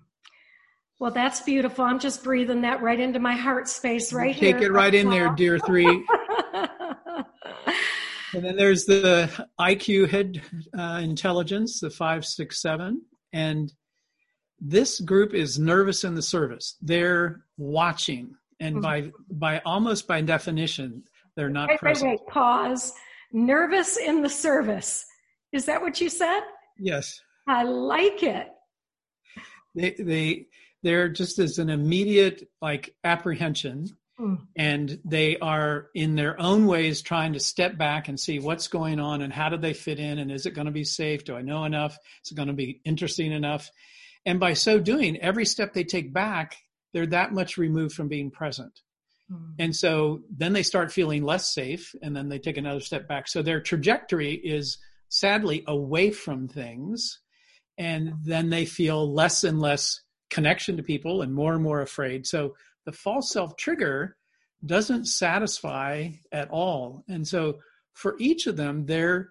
Well, 1.00 1.10
that's 1.10 1.40
beautiful. 1.40 1.84
I'm 1.84 1.98
just 1.98 2.22
breathing 2.22 2.60
that 2.60 2.80
right 2.80 3.00
into 3.00 3.18
my 3.18 3.34
heart 3.34 3.68
space 3.68 4.12
right 4.12 4.32
Take 4.32 4.42
here. 4.42 4.52
Take 4.54 4.62
it 4.62 4.72
right 4.72 4.94
in 4.94 5.10
there, 5.10 5.34
dear 5.34 5.58
three. 5.66 5.86
and 8.34 8.44
then 8.44 8.56
there's 8.56 8.84
the 8.84 9.28
IQ 9.60 10.08
head 10.08 10.40
uh, 10.78 11.00
intelligence, 11.02 11.80
the 11.80 11.90
five, 11.90 12.24
six, 12.24 12.62
seven. 12.62 13.02
And 13.32 13.72
this 14.60 15.00
group 15.00 15.34
is 15.34 15.58
nervous 15.58 16.04
in 16.04 16.14
the 16.14 16.22
service. 16.22 16.76
They're 16.80 17.44
watching. 17.56 18.34
And 18.60 18.80
by 18.80 19.10
by 19.30 19.60
almost 19.66 20.06
by 20.06 20.20
definition, 20.20 21.02
they're 21.36 21.50
not 21.50 21.68
wait, 21.68 21.80
present. 21.80 22.10
Wait, 22.10 22.20
wait, 22.20 22.28
pause. 22.28 22.92
Nervous 23.32 23.96
in 23.96 24.22
the 24.22 24.28
service. 24.28 25.04
Is 25.52 25.66
that 25.66 25.82
what 25.82 26.00
you 26.00 26.08
said? 26.08 26.40
Yes. 26.78 27.20
I 27.46 27.64
like 27.64 28.22
it. 28.22 28.48
They 29.74 29.90
they 29.98 30.46
there 30.84 31.08
just 31.08 31.38
as 31.38 31.58
an 31.58 31.70
immediate 31.70 32.48
like 32.62 32.94
apprehension 33.02 33.88
mm. 34.20 34.38
and 34.56 35.00
they 35.04 35.36
are 35.38 35.88
in 35.94 36.14
their 36.14 36.40
own 36.40 36.66
ways 36.66 37.02
trying 37.02 37.32
to 37.32 37.40
step 37.40 37.76
back 37.76 38.08
and 38.08 38.20
see 38.20 38.38
what's 38.38 38.68
going 38.68 39.00
on 39.00 39.22
and 39.22 39.32
how 39.32 39.48
do 39.48 39.56
they 39.56 39.72
fit 39.72 39.98
in 39.98 40.18
and 40.18 40.30
is 40.30 40.46
it 40.46 40.54
going 40.54 40.66
to 40.66 40.70
be 40.70 40.84
safe 40.84 41.24
do 41.24 41.34
i 41.34 41.40
know 41.40 41.64
enough 41.64 41.98
is 42.24 42.30
it 42.30 42.34
going 42.36 42.48
to 42.48 42.54
be 42.54 42.80
interesting 42.84 43.32
enough 43.32 43.70
and 44.26 44.40
by 44.40 44.52
so 44.52 44.78
doing 44.78 45.16
every 45.20 45.44
step 45.44 45.72
they 45.72 45.84
take 45.84 46.12
back 46.12 46.56
they're 46.92 47.06
that 47.06 47.32
much 47.32 47.56
removed 47.56 47.94
from 47.94 48.08
being 48.08 48.30
present 48.30 48.80
mm. 49.30 49.54
and 49.58 49.74
so 49.74 50.20
then 50.30 50.52
they 50.52 50.62
start 50.62 50.92
feeling 50.92 51.22
less 51.22 51.52
safe 51.52 51.94
and 52.02 52.14
then 52.16 52.28
they 52.28 52.38
take 52.38 52.56
another 52.56 52.80
step 52.80 53.08
back 53.08 53.28
so 53.28 53.42
their 53.42 53.60
trajectory 53.60 54.34
is 54.34 54.78
sadly 55.08 55.62
away 55.66 56.10
from 56.10 56.48
things 56.48 57.20
and 57.78 58.14
then 58.22 58.50
they 58.50 58.64
feel 58.64 59.12
less 59.12 59.44
and 59.44 59.60
less 59.60 60.00
connection 60.30 60.76
to 60.76 60.82
people 60.82 61.22
and 61.22 61.32
more 61.32 61.54
and 61.54 61.62
more 61.62 61.80
afraid. 61.80 62.26
So 62.26 62.54
the 62.84 62.92
false 62.92 63.30
self 63.30 63.56
trigger 63.56 64.16
doesn't 64.64 65.06
satisfy 65.06 66.10
at 66.32 66.50
all. 66.50 67.04
And 67.08 67.26
so 67.26 67.58
for 67.92 68.16
each 68.18 68.46
of 68.46 68.56
them, 68.56 68.86
their 68.86 69.30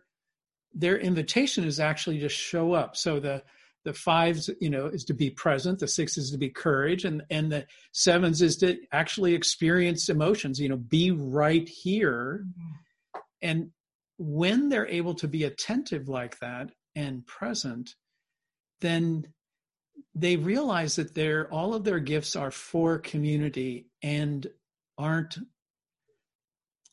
their 0.73 0.97
invitation 0.97 1.65
is 1.65 1.79
actually 1.79 2.19
to 2.19 2.29
show 2.29 2.73
up. 2.73 2.95
So 2.95 3.19
the 3.19 3.43
the 3.85 3.93
fives, 3.93 4.49
you 4.61 4.69
know, 4.69 4.87
is 4.87 5.03
to 5.05 5.13
be 5.13 5.29
present. 5.29 5.79
The 5.79 5.87
six 5.87 6.17
is 6.17 6.31
to 6.31 6.37
be 6.37 6.49
courage, 6.49 7.05
and 7.05 7.23
and 7.29 7.51
the 7.51 7.65
sevens 7.91 8.41
is 8.41 8.57
to 8.57 8.77
actually 8.91 9.33
experience 9.33 10.09
emotions. 10.09 10.59
You 10.59 10.69
know, 10.69 10.77
be 10.77 11.11
right 11.11 11.67
here. 11.67 12.45
Mm-hmm. 12.45 13.19
And 13.41 13.71
when 14.17 14.69
they're 14.69 14.87
able 14.87 15.15
to 15.15 15.27
be 15.27 15.43
attentive 15.43 16.07
like 16.07 16.39
that 16.39 16.71
and 16.95 17.25
present, 17.25 17.95
then 18.79 19.27
they 20.15 20.37
realize 20.37 20.95
that 20.95 21.13
their 21.13 21.51
all 21.51 21.73
of 21.73 21.83
their 21.83 21.99
gifts 21.99 22.35
are 22.35 22.51
for 22.51 22.99
community 22.99 23.87
and 24.01 24.47
aren't 24.97 25.37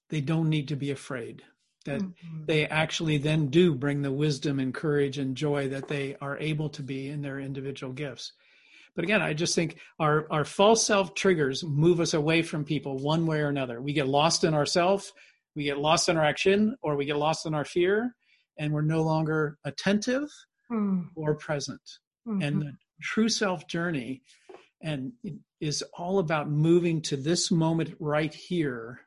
they 0.08 0.20
don't 0.20 0.48
need 0.48 0.68
to 0.68 0.76
be 0.76 0.90
afraid 0.90 1.42
that 1.84 2.00
mm-hmm. 2.00 2.44
they 2.44 2.66
actually 2.66 3.18
then 3.18 3.48
do 3.48 3.74
bring 3.74 4.02
the 4.02 4.12
wisdom 4.12 4.58
and 4.58 4.74
courage 4.74 5.18
and 5.18 5.36
joy 5.36 5.68
that 5.68 5.88
they 5.88 6.16
are 6.20 6.38
able 6.38 6.68
to 6.68 6.82
be 6.82 7.08
in 7.08 7.22
their 7.22 7.38
individual 7.38 7.92
gifts 7.92 8.32
but 8.94 9.04
again 9.04 9.22
i 9.22 9.32
just 9.32 9.54
think 9.54 9.78
our 9.98 10.26
our 10.30 10.44
false 10.44 10.84
self 10.84 11.14
triggers 11.14 11.64
move 11.64 12.00
us 12.00 12.14
away 12.14 12.42
from 12.42 12.64
people 12.64 12.98
one 12.98 13.26
way 13.26 13.40
or 13.40 13.48
another 13.48 13.80
we 13.80 13.92
get 13.92 14.08
lost 14.08 14.44
in 14.44 14.54
ourselves 14.54 15.12
we 15.54 15.64
get 15.64 15.78
lost 15.78 16.08
in 16.08 16.16
our 16.16 16.24
action 16.24 16.76
or 16.82 16.96
we 16.96 17.04
get 17.04 17.16
lost 17.16 17.46
in 17.46 17.54
our 17.54 17.64
fear 17.64 18.14
and 18.58 18.72
we're 18.72 18.82
no 18.82 19.02
longer 19.02 19.58
attentive 19.64 20.28
mm. 20.70 21.04
or 21.16 21.34
present 21.34 21.80
mm-hmm. 22.26 22.42
and 22.42 22.62
the 22.62 22.72
true 23.02 23.28
self 23.28 23.66
journey 23.66 24.22
and 24.82 25.12
is 25.60 25.82
all 25.96 26.18
about 26.18 26.50
moving 26.50 27.02
to 27.02 27.16
this 27.16 27.50
moment 27.50 27.94
right 27.98 28.32
here 28.32 29.00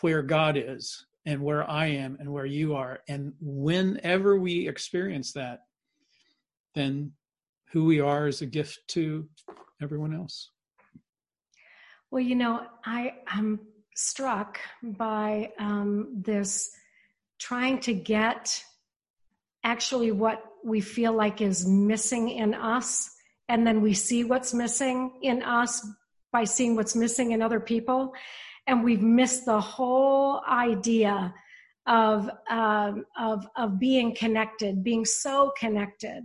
where 0.00 0.22
God 0.22 0.56
is 0.56 1.06
and 1.26 1.42
where 1.42 1.68
I 1.68 1.86
am 1.86 2.16
and 2.20 2.32
where 2.32 2.46
you 2.46 2.76
are. 2.76 3.00
And 3.08 3.34
whenever 3.40 4.38
we 4.38 4.68
experience 4.68 5.32
that, 5.32 5.60
then 6.74 7.12
who 7.72 7.84
we 7.84 8.00
are 8.00 8.28
is 8.28 8.42
a 8.42 8.46
gift 8.46 8.80
to 8.88 9.28
everyone 9.80 10.14
else. 10.14 10.50
Well, 12.10 12.22
you 12.22 12.34
know, 12.34 12.66
I 12.84 13.14
am 13.26 13.60
struck 13.94 14.58
by 14.82 15.52
um, 15.58 16.22
this 16.22 16.70
trying 17.38 17.80
to 17.80 17.94
get 17.94 18.62
actually 19.64 20.12
what 20.12 20.44
we 20.64 20.80
feel 20.80 21.12
like 21.12 21.40
is 21.40 21.66
missing 21.66 22.28
in 22.28 22.54
us 22.54 23.10
and 23.48 23.66
then 23.66 23.82
we 23.82 23.94
see 23.94 24.24
what's 24.24 24.54
missing 24.54 25.18
in 25.22 25.42
us 25.42 25.86
by 26.32 26.44
seeing 26.44 26.76
what's 26.76 26.96
missing 26.96 27.32
in 27.32 27.42
other 27.42 27.60
people 27.60 28.14
and 28.66 28.82
we've 28.82 29.02
missed 29.02 29.44
the 29.44 29.60
whole 29.60 30.42
idea 30.48 31.34
of 31.86 32.30
um, 32.48 33.04
of 33.18 33.46
of 33.56 33.78
being 33.78 34.14
connected 34.14 34.82
being 34.82 35.04
so 35.04 35.52
connected 35.58 36.24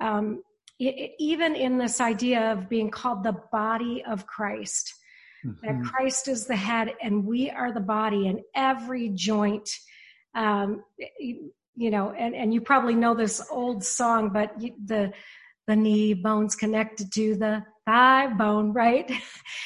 um, 0.00 0.42
it, 0.78 1.12
even 1.18 1.54
in 1.54 1.78
this 1.78 2.00
idea 2.00 2.52
of 2.52 2.68
being 2.68 2.90
called 2.90 3.22
the 3.22 3.36
body 3.52 4.02
of 4.06 4.26
Christ, 4.26 4.94
mm-hmm. 5.44 5.66
that 5.66 5.84
Christ 5.84 6.28
is 6.28 6.46
the 6.46 6.56
head 6.56 6.94
and 7.02 7.24
we 7.24 7.50
are 7.50 7.72
the 7.72 7.80
body, 7.80 8.28
and 8.28 8.40
every 8.54 9.10
joint. 9.10 9.68
Um, 10.34 10.82
you 11.74 11.90
know, 11.90 12.12
and, 12.12 12.34
and 12.34 12.52
you 12.52 12.60
probably 12.60 12.94
know 12.94 13.14
this 13.14 13.46
old 13.50 13.84
song, 13.84 14.30
but 14.30 14.58
the 14.58 15.12
the 15.68 15.76
knee 15.76 16.12
bone's 16.12 16.56
connected 16.56 17.12
to 17.12 17.36
the 17.36 17.64
thigh 17.86 18.26
bone, 18.26 18.72
right? 18.72 19.10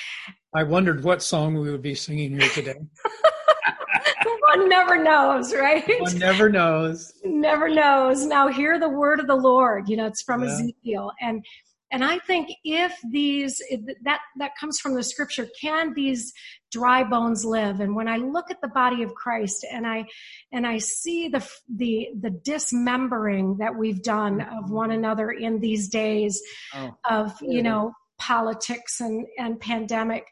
I 0.57 0.63
wondered 0.63 1.05
what 1.05 1.23
song 1.23 1.55
we 1.55 1.71
would 1.71 1.83
be 1.83 1.95
singing 1.95 2.41
here 2.41 2.49
today. 2.49 2.77
One 4.55 4.71
never 4.71 4.97
knows, 4.97 5.55
right? 5.55 5.85
One 6.01 6.19
never 6.19 6.49
knows. 6.49 7.13
Never 7.25 7.69
knows. 7.69 8.25
Now 8.25 8.49
hear 8.49 8.81
the 8.81 8.89
word 8.89 9.21
of 9.21 9.27
the 9.27 9.35
Lord. 9.35 9.91
You 9.91 9.99
know, 9.99 10.07
it's 10.07 10.23
from 10.23 10.43
yeah. 10.43 10.49
Ezekiel. 10.49 11.13
And 11.21 11.45
and 11.93 12.03
I 12.03 12.19
think 12.21 12.49
if 12.65 12.99
these 13.11 13.61
that 14.05 14.21
that 14.39 14.53
comes 14.59 14.81
from 14.81 14.95
the 14.95 15.03
scripture, 15.03 15.47
can 15.61 15.93
these 15.93 16.33
dry 16.73 17.05
bones 17.05 17.45
live? 17.45 17.81
And 17.81 17.95
when 17.95 18.09
I 18.09 18.17
look 18.17 18.51
at 18.51 18.63
the 18.63 18.69
body 18.69 19.03
of 19.03 19.15
Christ 19.15 19.65
and 19.71 19.87
I 19.87 20.07
and 20.53 20.67
I 20.67 20.79
see 20.79 21.29
the 21.29 21.47
the 21.69 22.09
the 22.19 22.31
dismembering 22.31 23.59
that 23.59 23.77
we've 23.77 24.03
done 24.03 24.41
of 24.41 24.71
one 24.71 24.91
another 24.91 25.31
in 25.31 25.61
these 25.61 25.89
days 25.91 26.41
oh. 26.75 26.97
of 27.09 27.35
you 27.43 27.63
know 27.63 27.93
politics 28.19 29.01
and 29.01 29.27
and 29.39 29.61
pandemic, 29.61 30.27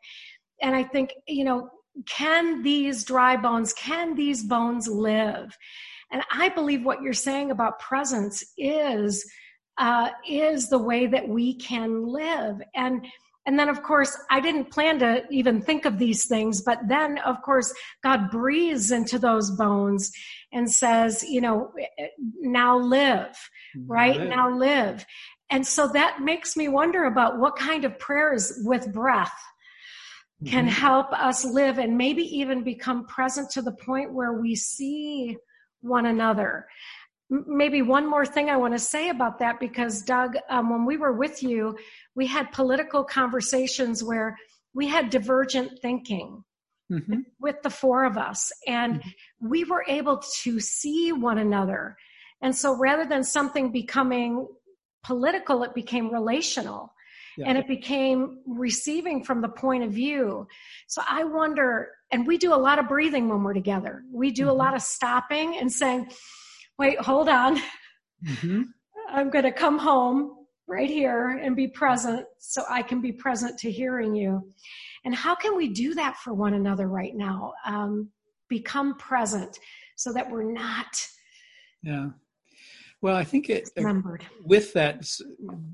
and 0.61 0.75
I 0.75 0.83
think 0.83 1.13
you 1.27 1.45
know 1.45 1.71
can 2.07 2.63
these 2.63 3.05
dry 3.05 3.37
bones 3.37 3.73
can 3.73 4.15
these 4.15 4.45
bones 4.45 4.89
live? 4.89 5.57
And 6.11 6.23
I 6.33 6.49
believe 6.49 6.85
what 6.85 7.03
you're 7.03 7.13
saying 7.13 7.51
about 7.51 7.81
presence 7.81 8.45
is 8.57 9.25
uh, 9.79 10.11
is 10.29 10.69
the 10.69 10.79
way 10.79 11.07
that 11.07 11.29
we 11.29 11.55
can 11.55 12.07
live. 12.07 12.61
And 12.75 13.07
and 13.47 13.59
then, 13.59 13.69
of 13.69 13.83
course, 13.83 14.17
I 14.31 14.41
didn't 14.41 14.71
plan 14.71 14.99
to 15.01 15.23
even 15.31 15.61
think 15.61 15.85
of 15.85 15.99
these 15.99 16.25
things, 16.25 16.63
but 16.63 16.79
then, 16.89 17.19
of 17.19 17.43
course, 17.43 17.75
God 18.03 18.31
breathes 18.31 18.91
into 18.91 19.19
those 19.19 19.51
bones 19.51 20.11
and 20.51 20.71
says, 20.71 21.23
you 21.23 21.43
know, 21.43 21.71
now 22.41 22.79
live, 22.79 23.37
right? 23.87 24.19
Live. 24.19 24.29
Now 24.31 24.57
live. 24.57 25.05
And 25.55 25.65
so 25.65 25.87
that 25.89 26.21
makes 26.21 26.57
me 26.57 26.67
wonder 26.67 27.05
about 27.05 27.39
what 27.39 27.55
kind 27.55 27.85
of 27.85 27.97
prayers 27.99 28.61
with 28.65 28.93
breath 28.93 29.33
can 30.45 30.67
mm-hmm. 30.67 30.75
help 30.75 31.13
us 31.13 31.45
live 31.45 31.79
and 31.79 31.97
maybe 31.97 32.25
even 32.25 32.65
become 32.65 33.07
present 33.07 33.51
to 33.51 33.63
the 33.63 33.71
point 33.73 34.13
where 34.13 34.33
we 34.33 34.57
see 34.57 35.37
one 35.81 36.07
another 36.07 36.67
maybe 37.31 37.83
one 37.83 38.09
more 38.09 38.27
thing 38.27 38.51
I 38.51 38.57
want 38.57 38.75
to 38.75 38.79
say 38.79 39.09
about 39.09 39.39
that 39.39 39.59
because 39.59 40.03
Doug, 40.03 40.37
um, 40.51 40.71
when 40.71 40.85
we 40.85 40.97
were 40.97 41.13
with 41.13 41.43
you, 41.43 41.77
we 42.15 42.27
had 42.27 42.53
political 42.53 43.03
conversations 43.03 44.03
where 44.03 44.37
we 44.75 44.89
had 44.89 45.11
divergent 45.11 45.81
thinking 45.81 46.45
mm-hmm. 46.93 47.21
with 47.41 47.63
the 47.63 47.71
four 47.71 48.05
of 48.05 48.19
us, 48.19 48.53
and 48.67 48.97
mm-hmm. 48.97 49.49
we 49.49 49.65
were 49.65 49.85
able 49.89 50.23
to 50.43 50.61
see 50.61 51.13
one 51.13 51.39
another. 51.39 51.97
And 52.43 52.55
so 52.55 52.77
rather 52.77 53.07
than 53.07 53.25
something 53.25 53.73
becoming 53.73 54.47
political, 55.05 55.63
it 55.63 55.75
became 55.75 56.13
relational. 56.13 56.93
Yeah. 57.37 57.49
And 57.49 57.59
it 57.59 57.67
became 57.67 58.39
receiving 58.47 59.25
from 59.25 59.41
the 59.41 59.49
point 59.49 59.83
of 59.83 59.91
view. 59.91 60.47
So 60.87 61.03
I 61.09 61.25
wonder, 61.25 61.91
and 62.13 62.27
we 62.27 62.39
do 62.39 62.55
a 62.55 62.57
lot 62.57 62.79
of 62.79 62.89
breathing 62.89 63.29
when 63.29 63.43
we're 63.43 63.55
together. 63.55 64.05
We 64.13 64.31
do 64.31 64.43
mm-hmm. 64.43 64.51
a 64.51 64.55
lot 64.55 64.75
of 64.75 64.83
stopping 64.83 65.59
and 65.59 65.73
saying, 65.73 66.11
wait, 66.79 67.01
hold 67.01 67.29
on. 67.29 67.61
Mm-hmm. 68.25 68.63
I'm 69.09 69.31
going 69.31 69.45
to 69.45 69.53
come 69.53 69.79
home 69.79 70.47
right 70.69 70.89
here 70.89 71.29
and 71.29 71.57
be 71.57 71.69
present 71.69 72.25
so 72.39 72.63
I 72.71 72.83
can 72.83 73.01
be 73.01 73.13
present 73.13 73.59
to 73.59 73.71
hearing 73.71 74.15
you. 74.15 74.53
And 75.05 75.15
how 75.15 75.35
can 75.35 75.57
we 75.57 75.69
do 75.69 75.95
that 75.95 76.17
for 76.19 76.33
one 76.33 76.55
another 76.55 76.89
right 76.89 77.15
now? 77.15 77.55
Um, 77.67 78.11
become 78.49 78.97
present 78.97 79.59
so 79.97 80.13
that 80.13 80.31
we're 80.31 80.51
not. 80.51 80.87
Yeah. 81.83 82.11
Well, 83.05 83.17
I 83.17 83.25
think 83.25 83.51
it 83.51 83.69
with 84.47 84.73
that. 84.73 85.07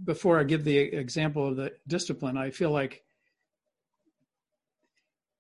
Before 0.04 0.40
I 0.40 0.42
give 0.42 0.64
the 0.64 0.76
example 0.76 1.46
of 1.46 1.54
the 1.54 1.70
discipline, 1.86 2.36
I 2.36 2.50
feel 2.50 2.72
like 2.72 3.04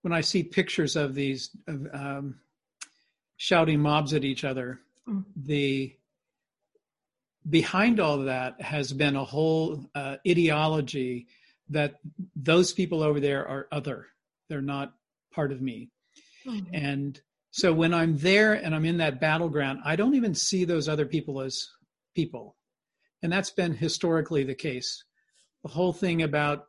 when 0.02 0.12
I 0.12 0.20
see 0.20 0.44
pictures 0.44 0.94
of 0.94 1.16
these 1.16 1.50
um, 1.66 2.38
shouting 3.38 3.80
mobs 3.80 4.14
at 4.14 4.22
each 4.22 4.44
other, 4.44 4.78
the 5.34 5.92
behind 7.48 7.98
all 7.98 8.20
of 8.20 8.26
that 8.26 8.62
has 8.62 8.92
been 8.92 9.16
a 9.16 9.24
whole 9.24 9.84
uh, 9.96 10.14
ideology 10.28 11.26
that 11.70 11.96
those 12.36 12.72
people 12.72 13.02
over 13.02 13.18
there 13.18 13.48
are 13.48 13.66
other 13.72 14.06
they're 14.48 14.62
not 14.62 14.92
part 15.32 15.50
of 15.50 15.62
me 15.62 15.88
mm-hmm. 16.46 16.72
and 16.74 17.22
so 17.50 17.72
when 17.72 17.94
i'm 17.94 18.18
there 18.18 18.52
and 18.52 18.74
i'm 18.74 18.84
in 18.84 18.98
that 18.98 19.22
battleground 19.22 19.80
i 19.86 19.96
don't 19.96 20.14
even 20.14 20.34
see 20.34 20.66
those 20.66 20.86
other 20.86 21.06
people 21.06 21.40
as 21.40 21.70
people 22.14 22.56
and 23.22 23.32
that's 23.32 23.50
been 23.50 23.74
historically 23.74 24.44
the 24.44 24.54
case 24.54 25.04
the 25.62 25.70
whole 25.70 25.92
thing 25.92 26.22
about 26.22 26.64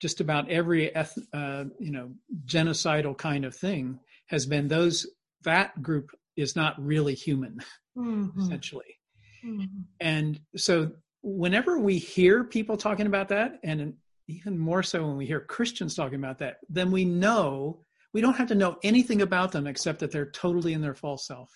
just 0.00 0.20
about 0.20 0.48
every 0.50 0.94
eth- 0.94 1.18
uh, 1.32 1.64
you 1.78 1.90
know 1.90 2.10
genocidal 2.44 3.16
kind 3.16 3.44
of 3.44 3.54
thing 3.54 3.98
has 4.26 4.46
been 4.46 4.68
those 4.68 5.06
that 5.42 5.80
group 5.82 6.10
is 6.36 6.54
not 6.54 6.74
really 6.78 7.14
human 7.14 7.58
mm-hmm. 7.96 8.40
essentially. 8.40 8.98
Mm-hmm. 9.44 9.82
And 10.00 10.40
so 10.56 10.92
whenever 11.22 11.78
we 11.78 11.98
hear 11.98 12.44
people 12.44 12.76
talking 12.76 13.06
about 13.06 13.28
that, 13.28 13.58
and 13.64 13.94
even 14.28 14.58
more 14.58 14.82
so 14.82 15.06
when 15.06 15.16
we 15.16 15.26
hear 15.26 15.40
Christians 15.40 15.94
talking 15.94 16.18
about 16.18 16.38
that, 16.38 16.56
then 16.68 16.90
we 16.90 17.04
know 17.04 17.80
we 18.12 18.20
don't 18.20 18.36
have 18.36 18.48
to 18.48 18.54
know 18.54 18.76
anything 18.82 19.22
about 19.22 19.52
them 19.52 19.66
except 19.66 20.00
that 20.00 20.10
they're 20.10 20.30
totally 20.30 20.72
in 20.72 20.80
their 20.80 20.94
false 20.94 21.26
self. 21.26 21.50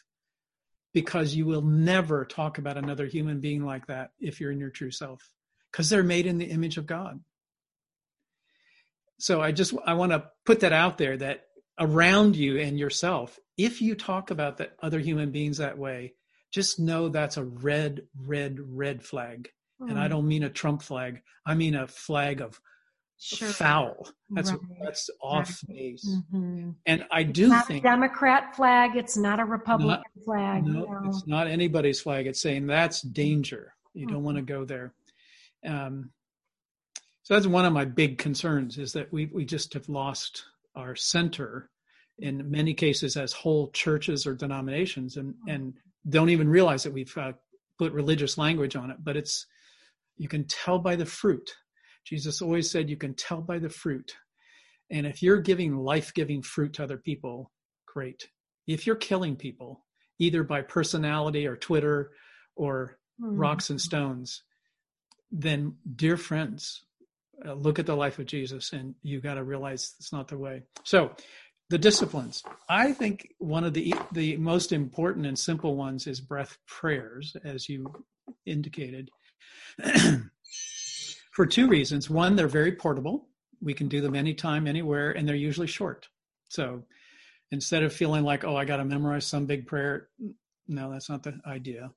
Because 0.92 1.34
you 1.34 1.46
will 1.46 1.62
never 1.62 2.24
talk 2.24 2.58
about 2.58 2.76
another 2.76 3.06
human 3.06 3.40
being 3.40 3.64
like 3.64 3.86
that 3.86 4.10
if 4.18 4.40
you're 4.40 4.50
in 4.50 4.58
your 4.58 4.70
true 4.70 4.90
self, 4.90 5.22
because 5.70 5.88
they're 5.88 6.02
made 6.02 6.26
in 6.26 6.38
the 6.38 6.46
image 6.46 6.78
of 6.78 6.86
God. 6.86 7.20
So 9.18 9.40
I 9.40 9.52
just 9.52 9.74
I 9.86 9.94
want 9.94 10.12
to 10.12 10.24
put 10.44 10.60
that 10.60 10.72
out 10.72 10.98
there 10.98 11.16
that 11.16 11.44
around 11.78 12.36
you 12.36 12.58
and 12.58 12.78
yourself, 12.78 13.38
if 13.56 13.80
you 13.80 13.94
talk 13.94 14.30
about 14.30 14.56
the 14.56 14.70
other 14.82 14.98
human 14.98 15.30
beings 15.30 15.58
that 15.58 15.78
way, 15.78 16.14
just 16.52 16.80
know 16.80 17.08
that's 17.08 17.36
a 17.36 17.44
red, 17.44 18.02
red, 18.16 18.58
red 18.60 19.02
flag. 19.02 19.50
Mm. 19.80 19.90
And 19.90 19.98
I 19.98 20.04
hmm. 20.04 20.10
don't 20.10 20.28
mean 20.28 20.42
a 20.42 20.50
Trump 20.50 20.82
flag. 20.82 21.22
I 21.46 21.54
mean 21.54 21.74
a 21.74 21.86
flag 21.86 22.40
of 22.40 22.60
sure. 23.20 23.48
foul. 23.48 24.08
That's 24.30 24.50
right. 24.50 24.60
that's 24.82 25.10
off 25.22 25.62
right. 25.68 25.76
base. 25.76 26.08
Mm-hmm. 26.08 26.70
And 26.86 27.04
I 27.10 27.22
do 27.22 27.48
not 27.48 27.66
think 27.66 27.84
a 27.84 27.88
Democrat 27.88 28.54
flag. 28.56 28.96
It's 28.96 29.16
not 29.16 29.40
a 29.40 29.44
Republican 29.44 30.02
not, 30.16 30.24
flag. 30.24 30.64
No, 30.64 30.84
no, 30.84 31.08
it's 31.08 31.26
not 31.26 31.46
anybody's 31.46 32.00
flag. 32.00 32.26
It's 32.26 32.40
saying 32.40 32.66
that's 32.66 33.02
danger. 33.02 33.74
You 33.94 34.06
mm-hmm. 34.06 34.14
don't 34.14 34.24
want 34.24 34.36
to 34.36 34.42
go 34.42 34.64
there. 34.64 34.92
Um, 35.66 36.10
so 37.22 37.34
that's 37.34 37.46
one 37.46 37.64
of 37.64 37.72
my 37.72 37.84
big 37.84 38.18
concerns 38.18 38.78
is 38.78 38.92
that 38.94 39.12
we 39.12 39.26
we 39.26 39.44
just 39.44 39.74
have 39.74 39.88
lost 39.88 40.44
our 40.74 40.96
center 40.96 41.70
in 42.18 42.50
many 42.50 42.74
cases 42.74 43.16
as 43.16 43.32
whole 43.32 43.70
churches 43.70 44.26
or 44.26 44.34
denominations 44.34 45.16
and 45.16 45.34
and 45.46 45.74
don't 46.08 46.30
even 46.30 46.48
realize 46.48 46.82
that 46.82 46.92
we've 46.92 47.16
uh, 47.18 47.32
put 47.78 47.92
religious 47.92 48.38
language 48.38 48.76
on 48.76 48.90
it, 48.90 48.98
but 49.02 49.16
it's, 49.16 49.46
you 50.16 50.28
can 50.28 50.44
tell 50.44 50.78
by 50.78 50.96
the 50.96 51.06
fruit. 51.06 51.50
Jesus 52.10 52.42
always 52.42 52.68
said, 52.68 52.90
you 52.90 52.96
can 52.96 53.14
tell 53.14 53.40
by 53.40 53.60
the 53.60 53.68
fruit. 53.68 54.16
And 54.90 55.06
if 55.06 55.22
you're 55.22 55.40
giving 55.40 55.76
life 55.76 56.12
giving 56.12 56.42
fruit 56.42 56.72
to 56.74 56.82
other 56.82 56.96
people, 56.96 57.52
great. 57.86 58.28
If 58.66 58.84
you're 58.84 58.96
killing 58.96 59.36
people, 59.36 59.86
either 60.18 60.42
by 60.42 60.62
personality 60.62 61.46
or 61.46 61.56
Twitter 61.56 62.10
or 62.56 62.98
mm. 63.22 63.38
rocks 63.38 63.70
and 63.70 63.80
stones, 63.80 64.42
then, 65.30 65.76
dear 65.94 66.16
friends, 66.16 66.82
uh, 67.46 67.52
look 67.52 67.78
at 67.78 67.86
the 67.86 67.94
life 67.96 68.18
of 68.18 68.26
Jesus 68.26 68.72
and 68.72 68.96
you 69.02 69.20
got 69.20 69.34
to 69.34 69.44
realize 69.44 69.94
it's 70.00 70.12
not 70.12 70.26
the 70.26 70.36
way. 70.36 70.64
So, 70.82 71.12
the 71.70 71.78
disciplines. 71.78 72.42
I 72.68 72.92
think 72.92 73.28
one 73.38 73.62
of 73.62 73.74
the 73.74 73.94
the 74.10 74.36
most 74.36 74.72
important 74.72 75.24
and 75.24 75.38
simple 75.38 75.76
ones 75.76 76.08
is 76.08 76.20
breath 76.20 76.58
prayers, 76.66 77.36
as 77.44 77.68
you 77.68 77.86
indicated, 78.44 79.10
for 81.30 81.46
two 81.46 81.68
reasons. 81.68 82.10
One, 82.10 82.36
they're 82.36 82.48
very 82.48 82.72
portable. 82.72 83.28
We 83.62 83.74
can 83.74 83.88
do 83.88 84.00
them 84.00 84.14
anytime, 84.14 84.66
anywhere, 84.66 85.12
and 85.12 85.28
they're 85.28 85.36
usually 85.36 85.66
short. 85.66 86.08
So 86.48 86.84
instead 87.50 87.82
of 87.82 87.92
feeling 87.92 88.24
like, 88.24 88.44
oh, 88.44 88.56
I 88.56 88.64
got 88.64 88.78
to 88.78 88.84
memorize 88.84 89.26
some 89.26 89.46
big 89.46 89.66
prayer, 89.66 90.08
no, 90.66 90.90
that's 90.90 91.10
not 91.10 91.22
the 91.22 91.38
idea. 91.46 91.90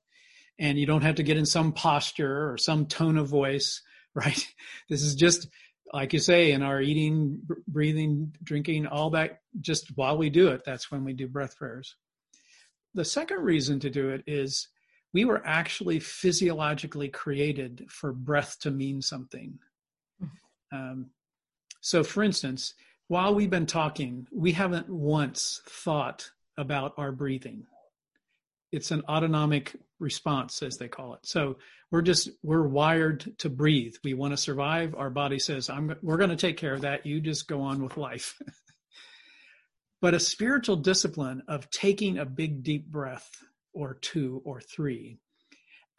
And 0.58 0.78
you 0.78 0.86
don't 0.86 1.02
have 1.02 1.16
to 1.16 1.22
get 1.22 1.36
in 1.36 1.46
some 1.46 1.72
posture 1.72 2.50
or 2.50 2.58
some 2.58 2.86
tone 2.86 3.18
of 3.18 3.28
voice, 3.28 3.82
right? 4.14 4.46
This 4.88 5.02
is 5.02 5.14
just 5.14 5.48
like 5.92 6.12
you 6.12 6.18
say, 6.18 6.50
in 6.50 6.62
our 6.62 6.80
eating, 6.80 7.40
breathing, 7.68 8.34
drinking, 8.42 8.86
all 8.86 9.10
that, 9.10 9.40
just 9.60 9.96
while 9.96 10.18
we 10.18 10.28
do 10.28 10.48
it, 10.48 10.62
that's 10.64 10.90
when 10.90 11.04
we 11.04 11.12
do 11.12 11.28
breath 11.28 11.56
prayers. 11.56 11.94
The 12.94 13.04
second 13.04 13.42
reason 13.42 13.78
to 13.80 13.90
do 13.90 14.10
it 14.10 14.24
is 14.26 14.68
we 15.14 15.24
were 15.24 15.40
actually 15.46 16.00
physiologically 16.00 17.08
created 17.08 17.86
for 17.88 18.12
breath 18.12 18.58
to 18.60 18.70
mean 18.70 19.00
something. 19.00 19.58
Um, 20.72 21.06
so, 21.80 22.02
for 22.02 22.24
instance, 22.24 22.74
while 23.06 23.32
we've 23.32 23.48
been 23.48 23.66
talking, 23.66 24.26
we 24.32 24.50
haven't 24.52 24.88
once 24.90 25.62
thought 25.68 26.28
about 26.58 26.94
our 26.98 27.12
breathing. 27.12 27.64
It's 28.72 28.90
an 28.90 29.02
autonomic 29.08 29.76
response, 30.00 30.62
as 30.64 30.78
they 30.78 30.88
call 30.88 31.14
it. 31.14 31.20
So 31.22 31.58
we're 31.92 32.02
just 32.02 32.30
we're 32.42 32.66
wired 32.66 33.38
to 33.38 33.48
breathe. 33.48 33.94
We 34.02 34.14
want 34.14 34.32
to 34.32 34.36
survive. 34.36 34.96
Our 34.96 35.10
body 35.10 35.38
says, 35.38 35.70
"I'm 35.70 35.94
we're 36.02 36.16
going 36.16 36.30
to 36.30 36.36
take 36.36 36.56
care 36.56 36.74
of 36.74 36.80
that. 36.80 37.06
You 37.06 37.20
just 37.20 37.46
go 37.46 37.60
on 37.60 37.84
with 37.84 37.96
life." 37.96 38.36
but 40.02 40.14
a 40.14 40.18
spiritual 40.18 40.76
discipline 40.76 41.44
of 41.46 41.70
taking 41.70 42.18
a 42.18 42.24
big 42.24 42.64
deep 42.64 42.86
breath 42.86 43.30
or 43.74 43.94
two 43.94 44.40
or 44.44 44.60
three 44.60 45.18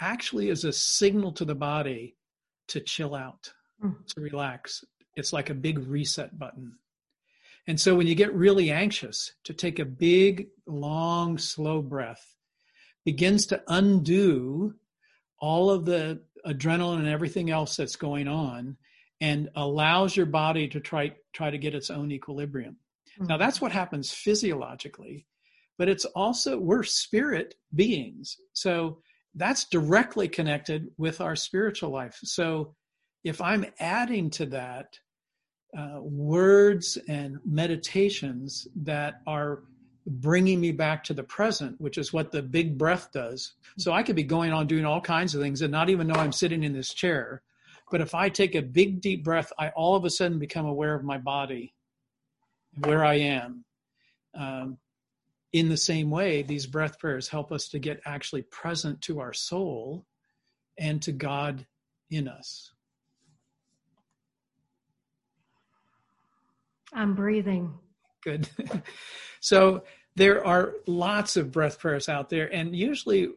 actually 0.02 0.50
is 0.50 0.64
a 0.64 0.74
signal 0.74 1.32
to 1.34 1.46
the 1.46 1.56
body 1.56 2.16
to 2.68 2.80
chill 2.80 3.16
out, 3.16 3.54
mm. 3.84 3.96
to 4.08 4.22
relax. 4.22 4.84
It's 5.16 5.32
like 5.32 5.50
a 5.50 5.54
big 5.54 5.80
reset 5.80 6.38
button. 6.38 6.74
And 7.68 7.80
so 7.80 7.96
when 7.96 8.08
you 8.08 8.16
get 8.16 8.34
really 8.34 8.72
anxious, 8.72 9.34
to 9.46 9.54
take 9.54 9.80
a 9.80 9.86
big, 9.86 10.48
long, 10.68 11.38
slow 11.38 11.82
breath 11.82 12.36
begins 13.06 13.48
to 13.48 13.62
undo 13.68 14.76
all 15.40 15.70
of 15.70 15.86
the 15.86 16.22
adrenaline 16.46 17.00
and 17.00 17.08
everything 17.08 17.50
else 17.50 17.76
that's 17.76 17.96
going 17.96 18.28
on 18.28 18.78
and 19.22 19.50
allows 19.56 20.16
your 20.16 20.26
body 20.26 20.68
to 20.68 20.80
try 20.80 21.14
try 21.34 21.50
to 21.50 21.58
get 21.58 21.76
its 21.76 21.90
own 21.90 22.12
equilibrium. 22.12 22.78
Mm-hmm. 23.18 23.28
Now 23.28 23.38
that's 23.38 23.62
what 23.62 23.72
happens 23.72 24.12
physiologically, 24.12 25.26
but 25.78 25.90
it's 25.90 26.06
also 26.06 26.58
we're 26.58 26.84
spirit 26.84 27.56
beings. 27.74 28.38
So 28.54 29.00
that's 29.36 29.66
directly 29.66 30.28
connected 30.28 30.90
with 30.98 31.22
our 31.22 31.36
spiritual 31.36 31.90
life. 31.90 32.18
So 32.24 32.76
if 33.24 33.42
I'm 33.42 33.66
adding 33.80 34.30
to 34.32 34.46
that 34.48 34.98
uh, 35.78 36.00
words 36.02 36.98
and 37.10 37.38
meditations 37.46 38.68
that 38.76 39.16
are 39.28 39.64
bringing 40.08 40.62
me 40.62 40.72
back 40.72 41.04
to 41.04 41.14
the 41.14 41.24
present, 41.24 41.80
which 41.82 41.98
is 41.98 42.14
what 42.14 42.32
the 42.32 42.42
big 42.42 42.78
breath 42.78 43.10
does. 43.12 43.54
So 43.78 43.92
I 43.92 44.04
could 44.04 44.16
be 44.16 44.24
going 44.24 44.54
on 44.54 44.68
doing 44.68 44.86
all 44.86 45.02
kinds 45.02 45.34
of 45.34 45.42
things 45.42 45.62
and 45.62 45.72
not 45.72 45.90
even 45.90 46.08
know 46.08 46.16
I'm 46.16 46.32
sitting 46.32 46.64
in 46.64 46.74
this 46.74 46.94
chair. 46.94 47.42
But 47.92 48.02
if 48.02 48.16
I 48.16 48.30
take 48.30 48.56
a 48.56 48.62
big 48.62 49.02
deep 49.02 49.24
breath, 49.24 49.52
I 49.60 49.70
all 49.70 49.96
of 49.96 50.06
a 50.06 50.10
sudden 50.10 50.40
become 50.40 50.66
aware 50.66 50.96
of 50.96 51.04
my 51.04 51.18
body, 51.18 51.74
where 52.84 53.04
I 53.04 53.16
am. 53.16 53.66
Um, 54.34 54.78
in 55.56 55.70
the 55.70 55.78
same 55.78 56.10
way, 56.10 56.42
these 56.42 56.66
breath 56.66 57.00
prayers 57.00 57.30
help 57.30 57.50
us 57.54 57.70
to 57.70 57.80
get 57.80 58.02
actually 58.04 58.42
present 58.42 59.02
to 59.04 59.22
our 59.22 59.32
soul 59.32 60.06
and 60.78 61.02
to 61.02 61.14
God 61.14 61.66
in 62.12 62.28
us. 62.28 62.74
I'm 66.92 67.16
breathing. 67.16 67.74
Good. 68.22 68.50
so 69.40 69.86
there 70.18 70.46
are 70.46 70.74
lots 70.88 71.38
of 71.38 71.54
breath 71.54 71.80
prayers 71.80 72.10
out 72.10 72.30
there, 72.30 72.54
and 72.54 72.76
usually 72.76 73.30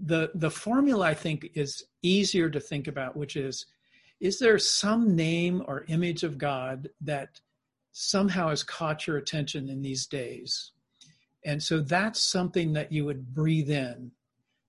the 0.00 0.30
the 0.36 0.52
formula 0.52 1.06
I 1.06 1.14
think 1.14 1.50
is 1.56 1.82
easier 2.02 2.48
to 2.50 2.60
think 2.60 2.86
about, 2.86 3.16
which 3.16 3.34
is 3.34 3.66
is 4.20 4.38
there 4.38 4.60
some 4.60 5.16
name 5.16 5.64
or 5.66 5.86
image 5.88 6.22
of 6.22 6.38
God 6.38 6.88
that 7.00 7.40
somehow 7.90 8.50
has 8.50 8.62
caught 8.62 9.08
your 9.08 9.16
attention 9.16 9.68
in 9.68 9.82
these 9.82 10.06
days? 10.06 10.70
And 11.44 11.62
so 11.62 11.80
that's 11.80 12.20
something 12.20 12.72
that 12.74 12.92
you 12.92 13.04
would 13.04 13.34
breathe 13.34 13.70
in. 13.70 14.10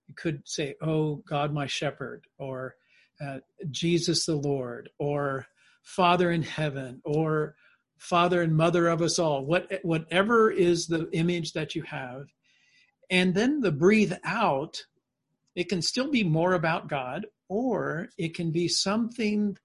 You 0.07 0.15
could 0.15 0.41
say, 0.45 0.75
Oh, 0.81 1.17
God, 1.27 1.53
my 1.53 1.67
shepherd, 1.67 2.25
or 2.37 2.75
uh, 3.25 3.39
Jesus 3.69 4.25
the 4.25 4.35
Lord, 4.35 4.89
or 4.97 5.45
Father 5.83 6.31
in 6.31 6.43
heaven, 6.43 7.01
or 7.03 7.55
father 7.99 8.41
and 8.41 8.55
mother 8.55 8.87
of 8.87 9.01
us 9.01 9.19
all, 9.19 9.45
what, 9.45 9.71
whatever 9.83 10.49
is 10.49 10.87
the 10.87 11.09
image 11.11 11.53
that 11.53 11.75
you 11.75 11.83
have. 11.83 12.27
And 13.09 13.35
then 13.35 13.59
the 13.59 13.71
breathe 13.71 14.13
out, 14.23 14.81
it 15.55 15.69
can 15.69 15.81
still 15.81 16.09
be 16.09 16.23
more 16.23 16.53
about 16.53 16.87
God, 16.87 17.25
or 17.49 18.09
it 18.17 18.35
can 18.35 18.51
be 18.51 18.67
something 18.67 19.57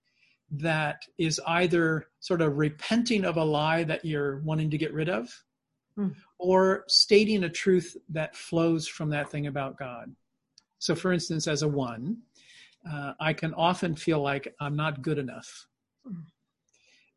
that 0.50 1.02
is 1.18 1.40
either 1.46 2.06
sort 2.20 2.42
of 2.42 2.56
repenting 2.56 3.24
of 3.24 3.36
a 3.36 3.44
lie 3.44 3.84
that 3.84 4.04
you're 4.04 4.38
wanting 4.40 4.70
to 4.70 4.78
get 4.78 4.92
rid 4.92 5.08
of, 5.08 5.32
mm. 5.98 6.14
or 6.38 6.84
stating 6.88 7.44
a 7.44 7.48
truth 7.48 7.96
that 8.08 8.36
flows 8.36 8.86
from 8.86 9.10
that 9.10 9.30
thing 9.30 9.46
about 9.46 9.78
God. 9.78 10.14
So, 10.78 10.94
for 10.94 11.12
instance, 11.12 11.46
as 11.46 11.62
a 11.62 11.68
one, 11.68 12.18
uh, 12.90 13.14
I 13.18 13.32
can 13.32 13.54
often 13.54 13.96
feel 13.96 14.20
like 14.20 14.54
I'm 14.60 14.76
not 14.76 15.02
good 15.02 15.18
enough. 15.18 15.66
Mm. 16.06 16.24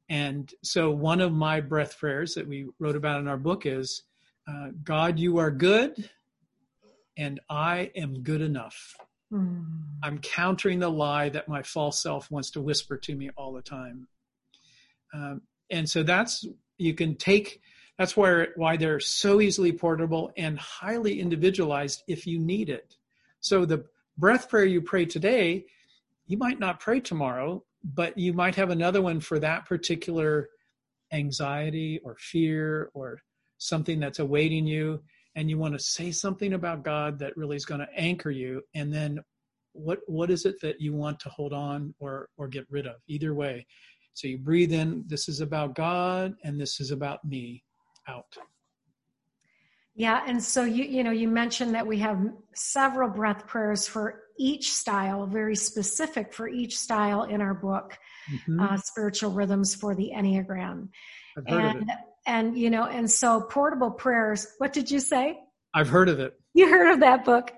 And 0.09 0.53
so, 0.63 0.91
one 0.91 1.19
of 1.19 1.33
my 1.33 1.59
breath 1.59 1.97
prayers 1.97 2.33
that 2.35 2.47
we 2.47 2.67
wrote 2.79 2.95
about 2.95 3.19
in 3.19 3.27
our 3.27 3.37
book 3.37 3.65
is 3.65 4.03
uh, 4.47 4.69
God, 4.83 5.19
you 5.19 5.37
are 5.37 5.51
good, 5.51 6.09
and 7.17 7.41
I 7.49 7.91
am 7.95 8.23
good 8.23 8.41
enough. 8.41 8.95
Mm. 9.33 9.65
I'm 10.01 10.19
countering 10.19 10.79
the 10.79 10.89
lie 10.89 11.27
that 11.29 11.49
my 11.49 11.61
false 11.61 12.01
self 12.01 12.31
wants 12.31 12.51
to 12.51 12.61
whisper 12.61 12.95
to 12.95 13.15
me 13.15 13.29
all 13.35 13.51
the 13.51 13.61
time. 13.61 14.07
Um, 15.13 15.41
and 15.69 15.89
so, 15.89 16.03
that's 16.03 16.45
you 16.77 16.93
can 16.93 17.15
take 17.15 17.61
that's 17.97 18.15
where 18.15 18.49
why 18.55 18.77
they're 18.77 18.99
so 18.99 19.41
easily 19.41 19.71
portable 19.71 20.31
and 20.37 20.59
highly 20.59 21.19
individualized 21.19 22.03
if 22.07 22.27
you 22.27 22.39
need 22.39 22.69
it. 22.69 22.95
So, 23.39 23.65
the 23.65 23.85
breath 24.17 24.49
prayer 24.49 24.65
you 24.65 24.81
pray 24.81 25.05
today, 25.05 25.65
you 26.27 26.37
might 26.37 26.59
not 26.59 26.79
pray 26.79 26.99
tomorrow, 26.99 27.63
but 27.83 28.17
you 28.17 28.33
might 28.33 28.55
have 28.55 28.69
another 28.69 29.01
one 29.01 29.19
for 29.19 29.39
that 29.39 29.65
particular 29.65 30.49
anxiety 31.11 31.99
or 32.03 32.15
fear 32.19 32.89
or 32.93 33.21
something 33.57 33.99
that's 33.99 34.19
awaiting 34.19 34.67
you 34.67 35.01
and 35.35 35.49
you 35.49 35.57
want 35.57 35.73
to 35.73 35.79
say 35.79 36.11
something 36.11 36.53
about 36.53 36.83
God 36.83 37.19
that 37.19 37.37
really 37.37 37.55
is 37.55 37.65
going 37.65 37.79
to 37.79 37.93
anchor 37.95 38.31
you 38.31 38.61
and 38.75 38.93
then 38.93 39.19
what 39.77 39.99
what 40.07 40.31
is 40.31 40.45
it 40.45 40.59
that 40.61 40.81
you 40.81 40.93
want 40.93 41.19
to 41.21 41.29
hold 41.29 41.53
on 41.53 41.93
or 41.99 42.29
or 42.37 42.47
get 42.47 42.65
rid 42.69 42.87
of? 42.87 42.95
Either 43.07 43.33
way. 43.33 43.65
So 44.13 44.27
you 44.27 44.39
breathe 44.39 44.73
in 44.73 45.03
this 45.05 45.29
is 45.29 45.39
about 45.39 45.75
God 45.75 46.35
and 46.43 46.59
this 46.59 46.79
is 46.79 46.89
about 46.89 47.23
me 47.23 47.63
out 48.07 48.37
yeah 49.95 50.23
and 50.27 50.41
so 50.41 50.63
you 50.63 50.83
you 50.83 51.03
know 51.03 51.11
you 51.11 51.27
mentioned 51.27 51.75
that 51.75 51.85
we 51.85 51.97
have 51.97 52.19
several 52.53 53.09
breath 53.09 53.45
prayers 53.47 53.87
for 53.87 54.21
each 54.37 54.73
style, 54.73 55.25
very 55.25 55.55
specific 55.55 56.33
for 56.33 56.47
each 56.47 56.77
style 56.77 57.23
in 57.23 57.41
our 57.41 57.53
book, 57.53 57.97
mm-hmm. 58.31 58.59
uh, 58.59 58.77
Spiritual 58.77 59.31
Rhythms 59.31 59.75
for 59.75 59.95
the 59.95 60.11
Enneagram. 60.15 60.89
and, 61.45 61.91
and, 62.25 62.57
you 62.57 62.69
know, 62.69 62.85
and 62.85 63.09
so 63.09 63.41
portable 63.41 63.91
prayers, 63.91 64.47
what 64.57 64.73
did 64.73 64.89
you 64.89 64.99
say? 64.99 65.39
I've 65.73 65.89
heard 65.89 66.09
of 66.09 66.19
it. 66.19 66.33
You 66.53 66.69
heard 66.69 66.93
of 66.93 66.99
that 67.01 67.23
book. 67.23 67.53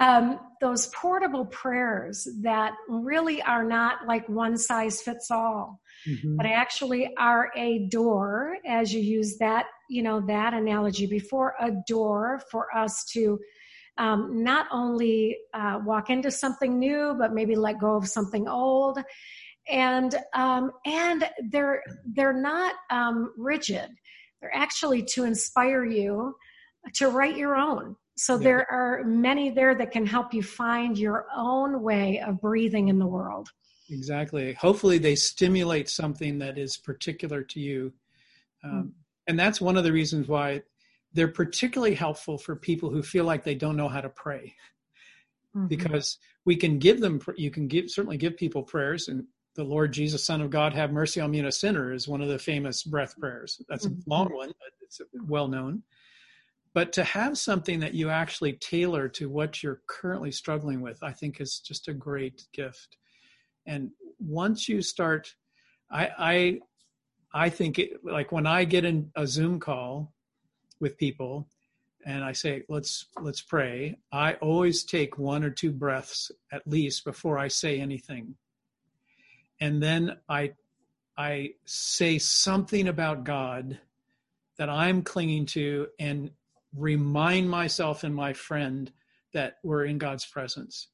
Um, 0.00 0.40
those 0.62 0.86
portable 0.94 1.44
prayers 1.44 2.28
that 2.40 2.72
really 2.88 3.42
are 3.42 3.64
not 3.64 4.06
like 4.06 4.26
one 4.28 4.56
size 4.56 5.02
fits 5.02 5.28
all, 5.28 5.80
mm-hmm. 6.08 6.36
but 6.36 6.46
actually 6.46 7.12
are 7.18 7.50
a 7.56 7.80
door, 7.88 8.56
as 8.64 8.94
you 8.94 9.00
use 9.00 9.38
that, 9.38 9.66
you 9.90 10.04
know, 10.04 10.20
that 10.20 10.54
analogy 10.54 11.06
before, 11.06 11.56
a 11.60 11.72
door 11.88 12.40
for 12.48 12.74
us 12.74 13.04
to 13.12 13.40
um, 13.98 14.44
not 14.44 14.66
only 14.70 15.36
uh, 15.52 15.80
walk 15.84 16.10
into 16.10 16.30
something 16.30 16.78
new, 16.78 17.16
but 17.18 17.34
maybe 17.34 17.56
let 17.56 17.80
go 17.80 17.96
of 17.96 18.06
something 18.06 18.46
old. 18.46 19.00
And 19.68 20.14
um, 20.32 20.70
and 20.86 21.28
they're 21.50 21.82
they're 22.06 22.32
not 22.32 22.74
um, 22.88 23.32
rigid. 23.36 23.90
They're 24.40 24.54
actually 24.54 25.02
to 25.14 25.24
inspire 25.24 25.84
you 25.84 26.36
to 26.94 27.08
write 27.08 27.36
your 27.36 27.56
own. 27.56 27.96
So 28.16 28.34
yeah. 28.34 28.44
there 28.44 28.70
are 28.70 29.04
many 29.04 29.50
there 29.50 29.74
that 29.74 29.90
can 29.90 30.06
help 30.06 30.34
you 30.34 30.42
find 30.42 30.98
your 30.98 31.26
own 31.34 31.82
way 31.82 32.20
of 32.20 32.40
breathing 32.40 32.88
in 32.88 32.98
the 32.98 33.06
world. 33.06 33.48
Exactly. 33.90 34.52
Hopefully, 34.54 34.98
they 34.98 35.14
stimulate 35.14 35.88
something 35.88 36.38
that 36.38 36.58
is 36.58 36.76
particular 36.76 37.42
to 37.42 37.60
you. 37.60 37.92
Um, 38.64 38.70
mm-hmm. 38.70 38.88
And 39.28 39.38
that's 39.38 39.60
one 39.60 39.76
of 39.76 39.84
the 39.84 39.92
reasons 39.92 40.28
why 40.28 40.62
they're 41.14 41.28
particularly 41.28 41.94
helpful 41.94 42.38
for 42.38 42.56
people 42.56 42.90
who 42.90 43.02
feel 43.02 43.24
like 43.24 43.44
they 43.44 43.54
don't 43.54 43.76
know 43.76 43.88
how 43.88 44.00
to 44.00 44.08
pray 44.08 44.54
mm-hmm. 45.54 45.66
because 45.66 46.18
we 46.44 46.56
can 46.56 46.78
give 46.78 47.00
them 47.00 47.20
you 47.36 47.50
can 47.50 47.68
give 47.68 47.90
certainly 47.90 48.16
give 48.16 48.36
people 48.36 48.62
prayers 48.62 49.08
and 49.08 49.24
the 49.54 49.64
lord 49.64 49.92
jesus 49.92 50.24
son 50.24 50.40
of 50.40 50.50
god 50.50 50.72
have 50.72 50.92
mercy 50.92 51.20
on 51.20 51.30
me 51.30 51.38
and 51.38 51.48
a 51.48 51.52
sinner 51.52 51.92
is 51.92 52.08
one 52.08 52.22
of 52.22 52.28
the 52.28 52.38
famous 52.38 52.82
breath 52.82 53.18
prayers 53.18 53.60
that's 53.68 53.86
mm-hmm. 53.86 54.10
a 54.10 54.14
long 54.14 54.34
one 54.34 54.48
but 54.48 54.70
it's 54.80 55.00
well 55.26 55.48
known 55.48 55.82
but 56.74 56.92
to 56.92 57.04
have 57.04 57.36
something 57.36 57.80
that 57.80 57.94
you 57.94 58.08
actually 58.08 58.54
tailor 58.54 59.08
to 59.08 59.28
what 59.28 59.62
you're 59.62 59.82
currently 59.86 60.30
struggling 60.30 60.80
with 60.80 61.02
i 61.02 61.12
think 61.12 61.40
is 61.40 61.58
just 61.60 61.88
a 61.88 61.94
great 61.94 62.44
gift 62.52 62.96
and 63.66 63.90
once 64.18 64.68
you 64.68 64.82
start 64.82 65.34
i 65.90 66.08
i 66.18 66.58
i 67.34 67.48
think 67.48 67.78
it, 67.78 67.92
like 68.04 68.32
when 68.32 68.46
i 68.46 68.64
get 68.64 68.84
in 68.84 69.10
a 69.16 69.26
zoom 69.26 69.58
call 69.60 70.12
with 70.82 70.98
people, 70.98 71.48
and 72.04 72.24
I 72.24 72.32
say, 72.32 72.64
let's 72.68 73.06
let's 73.22 73.40
pray, 73.40 73.96
I 74.10 74.34
always 74.34 74.84
take 74.84 75.16
one 75.16 75.44
or 75.44 75.50
two 75.50 75.70
breaths 75.70 76.30
at 76.50 76.66
least 76.66 77.04
before 77.04 77.38
I 77.38 77.48
say 77.48 77.80
anything. 77.80 78.34
And 79.60 79.80
then 79.80 80.16
I 80.28 80.52
I 81.16 81.52
say 81.64 82.18
something 82.18 82.88
about 82.88 83.24
God 83.24 83.78
that 84.58 84.68
I'm 84.68 85.02
clinging 85.02 85.46
to 85.46 85.86
and 86.00 86.30
remind 86.76 87.48
myself 87.48 88.04
and 88.04 88.14
my 88.14 88.32
friend 88.32 88.92
that 89.32 89.58
we're 89.62 89.84
in 89.84 89.98
God's 89.98 90.24
presence 90.24 90.88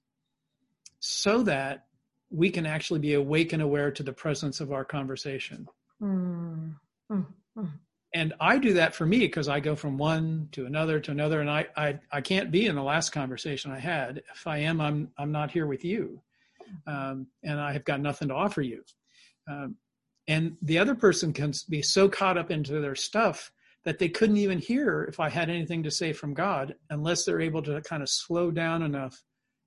so 1.01 1.43
that 1.45 1.87
we 2.31 2.51
can 2.51 2.67
actually 2.67 3.01
be 3.01 3.15
awake 3.15 3.53
and 3.53 3.63
aware 3.63 3.91
to 3.91 4.03
the 4.03 4.13
presence 4.13 4.61
of 4.61 4.73
our 4.73 4.85
conversation. 4.85 5.67
Mm, 6.03 6.75
mm, 7.11 7.27
mm. 7.57 7.71
And 8.15 8.35
I 8.41 8.59
do 8.59 8.75
that 8.75 8.95
for 8.95 9.05
me 9.07 9.21
because 9.21 9.49
I 9.49 9.61
go 9.61 9.77
from 9.77 9.99
one 9.99 10.49
to 10.53 10.67
another 10.67 10.99
to 11.01 11.11
another, 11.11 11.41
and 11.41 11.51
I, 11.51 11.67
I 11.77 11.99
I 12.11 12.21
can't 12.21 12.51
be 12.51 12.67
in 12.67 12.75
the 12.75 12.83
last 12.83 13.11
conversation 13.11 13.71
I 13.71 13.79
had. 13.79 14.23
If 14.33 14.47
I 14.47 14.59
am, 14.59 14.81
I'm 14.81 15.11
I'm 15.19 15.31
not 15.31 15.51
here 15.51 15.67
with 15.67 15.85
you, 15.85 16.21
um, 16.87 17.27
and 17.43 17.61
I 17.61 17.73
have 17.73 17.85
got 17.85 18.01
nothing 18.01 18.29
to 18.29 18.35
offer 18.35 18.63
you. 18.63 18.83
Um, 19.47 19.77
and 20.27 20.57
the 20.63 20.79
other 20.79 20.95
person 20.95 21.33
can 21.33 21.53
be 21.69 21.83
so 21.83 22.09
caught 22.09 22.39
up 22.39 22.51
into 22.51 22.81
their 22.81 22.95
stuff 22.95 23.51
that 23.89 23.99
they 23.99 24.11
couldn't 24.11 24.37
even 24.37 24.59
hear 24.59 25.05
if 25.05 25.19
I 25.19 25.31
had 25.31 25.49
anything 25.49 25.83
to 25.85 25.91
say 25.91 26.13
from 26.13 26.35
God 26.35 26.75
unless 26.91 27.25
they're 27.25 27.41
able 27.41 27.63
to 27.63 27.81
kind 27.81 28.03
of 28.03 28.11
slow 28.11 28.51
down 28.51 28.83
enough 28.83 29.25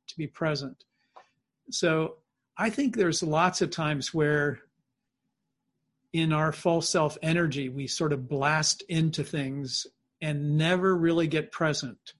to 0.09 0.15
be 0.15 0.27
present. 0.27 0.83
So 1.71 2.17
I 2.55 2.69
think 2.69 2.95
there's 2.95 3.23
lots 3.23 3.63
of 3.63 3.71
times 3.71 4.13
where 4.13 4.59
in 6.13 6.33
our 6.33 6.51
false 6.51 6.87
self 6.87 7.17
energy, 7.23 7.69
we 7.69 7.87
sort 7.87 8.13
of 8.13 8.29
blast 8.29 8.83
into 8.89 9.23
things 9.23 9.87
and 10.21 10.55
never 10.55 10.95
really 10.95 11.25
get 11.25 11.51
present. 11.51 12.13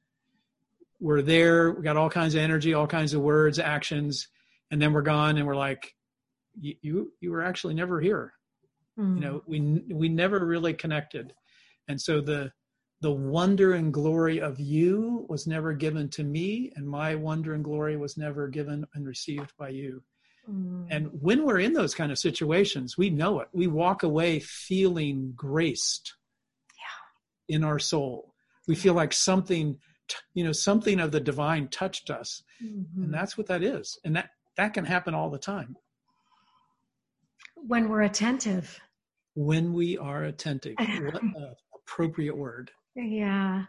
We're 1.00 1.22
there, 1.22 1.70
we 1.70 1.84
got 1.84 1.98
all 1.98 2.10
kinds 2.10 2.34
of 2.34 2.42
energy, 2.42 2.74
all 2.74 2.88
kinds 2.88 3.14
of 3.14 3.22
words, 3.22 3.60
actions, 3.60 4.28
and 4.72 4.82
then 4.82 4.92
we're 4.92 5.04
gone 5.04 5.38
and 5.38 5.46
we're 5.46 5.56
like, 5.56 5.94
you 6.60 7.12
you 7.20 7.30
were 7.30 7.44
actually 7.44 7.76
never 7.76 8.02
here. 8.02 8.34
Mm. 8.98 9.18
You 9.18 9.22
know, 9.22 9.44
we 9.46 9.84
we 9.94 10.10
never 10.10 10.44
really 10.44 10.74
connected. 10.74 11.36
And 11.88 12.00
so 12.00 12.22
the 12.22 12.52
the 13.02 13.12
wonder 13.12 13.74
and 13.74 13.92
glory 13.92 14.40
of 14.40 14.60
you 14.60 15.26
was 15.28 15.48
never 15.48 15.74
given 15.74 16.08
to 16.10 16.24
me, 16.24 16.72
and 16.76 16.88
my 16.88 17.16
wonder 17.16 17.56
and 17.56 17.64
glory 17.64 17.98
was 17.98 18.16
never 18.16 18.48
given 18.48 18.86
and 18.94 19.08
received 19.08 19.52
by 19.58 19.70
you. 19.70 20.04
Mm. 20.50 20.88
And 20.90 21.10
when 21.20 21.44
we're 21.44 21.60
in 21.60 21.74
those 21.74 21.96
kind 21.96 22.12
of 22.12 22.20
situations, 22.20 22.98
we 22.98 23.10
know 23.10 23.40
it. 23.40 23.48
We 23.54 23.66
walk 23.66 24.04
away 24.04 24.40
feeling 24.40 25.34
graced 25.36 26.14
yeah. 26.78 27.56
in 27.56 27.64
our 27.64 27.80
soul. 27.80 28.36
We 28.68 28.76
feel 28.76 28.94
like 28.94 29.14
something, 29.14 29.80
you 30.36 30.44
know, 30.44 30.52
something 30.52 31.00
of 31.00 31.12
the 31.12 31.20
divine 31.20 31.70
touched 31.70 32.12
us. 32.12 32.44
Mm-hmm. 32.64 33.04
And 33.04 33.14
that's 33.14 33.36
what 33.36 33.48
that 33.48 33.64
is. 33.64 34.00
And 34.06 34.16
that, 34.16 34.30
that 34.58 34.74
can 34.76 34.86
happen 34.86 35.16
all 35.16 35.32
the 35.32 35.40
time. 35.40 35.76
When 37.56 37.90
we're 37.90 38.02
attentive. 38.02 38.80
When 39.34 39.74
we 39.74 39.98
are 39.98 40.24
attentive. 40.26 40.76
what 40.78 41.22
an 41.22 41.34
appropriate 41.92 42.38
word. 42.38 42.72
Yeah. 42.96 43.64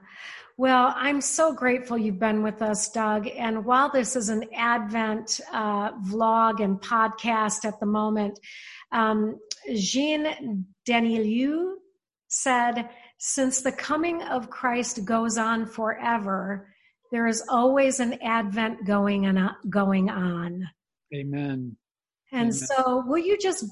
Well, 0.57 0.93
I'm 0.97 1.21
so 1.21 1.53
grateful 1.55 1.97
you've 1.97 2.19
been 2.19 2.43
with 2.43 2.61
us, 2.61 2.91
Doug. 2.91 3.29
And 3.29 3.65
while 3.65 3.91
this 3.91 4.17
is 4.17 4.29
an 4.29 4.45
Advent 4.55 5.41
uh, 5.53 5.93
vlog 5.93 6.63
and 6.63 6.81
podcast 6.81 7.65
at 7.65 7.81
the 7.81 7.87
moment, 7.87 8.39
um, 8.93 9.39
Jean 9.75 10.67
Daniélou 10.89 11.75
said, 12.29 12.89
Since 13.19 13.63
the 13.63 13.73
coming 13.73 14.23
of 14.23 14.51
Christ 14.51 15.05
goes 15.05 15.39
on 15.39 15.67
forever, 15.67 16.69
there 17.11 17.27
is 17.27 17.43
always 17.49 18.01
an 18.01 18.19
Advent 18.23 18.85
going 18.87 19.27
on. 19.27 19.57
Going 19.69 20.11
on. 20.11 20.69
Amen. 21.15 21.77
And 22.33 22.49
Amen. 22.49 22.53
so, 22.53 23.05
will 23.07 23.18
you 23.18 23.37
just 23.38 23.64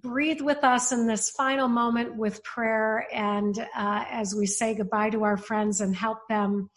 breathe 0.00 0.40
with 0.40 0.62
us 0.62 0.92
in 0.92 1.08
this 1.08 1.30
final 1.30 1.66
moment 1.66 2.16
with 2.16 2.42
prayer 2.44 3.06
and 3.12 3.58
uh, 3.76 4.04
as 4.08 4.34
we 4.34 4.46
say 4.46 4.76
goodbye 4.76 5.10
to 5.10 5.24
our 5.24 5.36
friends 5.36 5.80
and 5.80 5.94
help 5.94 6.18
them 6.28 6.70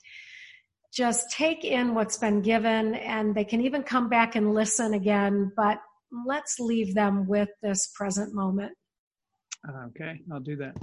just 0.92 1.30
take 1.30 1.64
in 1.64 1.94
what's 1.94 2.18
been 2.18 2.42
given 2.42 2.96
and 2.96 3.36
they 3.36 3.46
can 3.46 3.62
even 3.62 3.84
come 3.84 4.10
back 4.10 4.36
and 4.36 4.56
listen 4.56 4.96
again, 4.96 5.52
but 5.56 5.80
let's 6.26 6.60
leave 6.60 6.96
them 6.96 7.28
with 7.28 7.50
this 7.62 7.92
present 7.96 8.34
moment. 8.34 8.72
Okay, 9.90 10.20
I'll 10.32 10.40
do 10.40 10.56
that. 10.58 10.76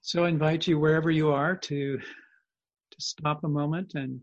So 0.00 0.24
I 0.24 0.28
invite 0.28 0.66
you 0.66 0.78
wherever 0.78 1.10
you 1.10 1.30
are 1.30 1.56
to 1.56 1.98
to 1.98 3.00
stop 3.00 3.42
a 3.44 3.48
moment 3.48 3.94
and 3.94 4.20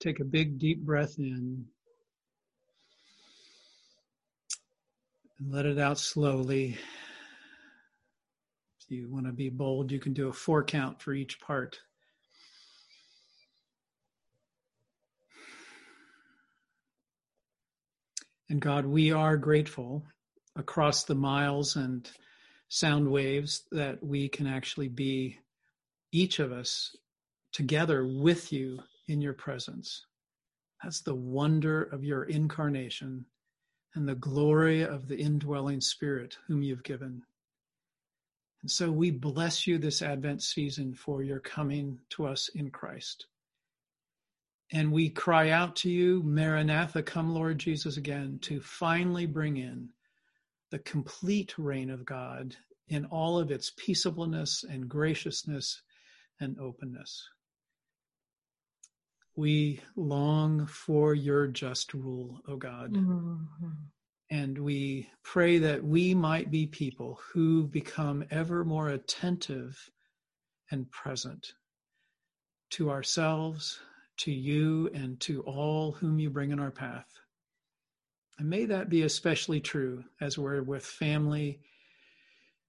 take 0.00 0.20
a 0.20 0.24
big 0.24 0.58
deep 0.58 0.80
breath 0.80 1.14
in 1.18 1.64
and 5.38 5.52
let 5.52 5.66
it 5.66 5.78
out 5.78 5.98
slowly. 5.98 6.78
If 8.80 8.90
you 8.90 9.08
want 9.10 9.26
to 9.26 9.32
be 9.32 9.48
bold, 9.48 9.90
you 9.90 9.98
can 9.98 10.12
do 10.12 10.28
a 10.28 10.32
four 10.32 10.62
count 10.62 11.00
for 11.00 11.14
each 11.14 11.40
part. 11.40 11.80
And 18.50 18.60
God, 18.60 18.84
we 18.86 19.10
are 19.10 19.36
grateful 19.36 20.04
across 20.54 21.04
the 21.04 21.14
miles 21.14 21.76
and 21.76 22.08
sound 22.68 23.08
waves 23.10 23.62
that 23.72 24.02
we 24.02 24.28
can 24.28 24.46
actually 24.46 24.88
be, 24.88 25.38
each 26.12 26.38
of 26.38 26.52
us, 26.52 26.94
together 27.52 28.06
with 28.06 28.52
you 28.52 28.78
in 29.08 29.20
your 29.20 29.32
presence. 29.32 30.04
That's 30.82 31.00
the 31.00 31.14
wonder 31.14 31.82
of 31.84 32.04
your 32.04 32.24
incarnation 32.24 33.24
and 33.94 34.08
the 34.08 34.14
glory 34.14 34.82
of 34.82 35.08
the 35.08 35.16
indwelling 35.16 35.80
Spirit 35.80 36.36
whom 36.46 36.62
you've 36.62 36.82
given. 36.82 37.22
And 38.62 38.70
so 38.70 38.90
we 38.90 39.10
bless 39.10 39.66
you 39.66 39.78
this 39.78 40.02
Advent 40.02 40.42
season 40.42 40.94
for 40.94 41.22
your 41.22 41.40
coming 41.40 42.00
to 42.10 42.26
us 42.26 42.48
in 42.54 42.70
Christ. 42.70 43.26
And 44.72 44.90
we 44.90 45.10
cry 45.10 45.50
out 45.50 45.76
to 45.76 45.90
you, 45.90 46.22
Maranatha, 46.24 47.02
come 47.02 47.34
Lord 47.34 47.58
Jesus 47.58 47.96
again, 47.96 48.38
to 48.42 48.60
finally 48.60 49.26
bring 49.26 49.58
in 49.58 49.90
the 50.70 50.78
complete 50.80 51.56
reign 51.58 51.90
of 51.90 52.04
God 52.04 52.56
in 52.88 53.04
all 53.06 53.38
of 53.38 53.50
its 53.50 53.72
peaceableness 53.76 54.64
and 54.64 54.88
graciousness 54.88 55.82
and 56.40 56.58
openness. 56.58 57.28
We 59.36 59.80
long 59.96 60.66
for 60.66 61.14
your 61.14 61.48
just 61.48 61.92
rule, 61.92 62.40
O 62.46 62.56
God. 62.56 62.92
Mm-hmm. 62.92 63.36
And 64.30 64.58
we 64.58 65.10
pray 65.22 65.58
that 65.58 65.84
we 65.84 66.14
might 66.14 66.50
be 66.50 66.66
people 66.66 67.20
who 67.32 67.66
become 67.66 68.24
ever 68.30 68.64
more 68.64 68.88
attentive 68.88 69.90
and 70.70 70.90
present 70.90 71.52
to 72.70 72.90
ourselves, 72.90 73.78
to 74.18 74.32
you, 74.32 74.90
and 74.94 75.20
to 75.20 75.42
all 75.42 75.92
whom 75.92 76.18
you 76.18 76.30
bring 76.30 76.50
in 76.50 76.58
our 76.58 76.70
path. 76.70 77.06
And 78.38 78.48
may 78.48 78.64
that 78.66 78.88
be 78.88 79.02
especially 79.02 79.60
true 79.60 80.04
as 80.20 80.38
we're 80.38 80.62
with 80.62 80.84
family 80.84 81.60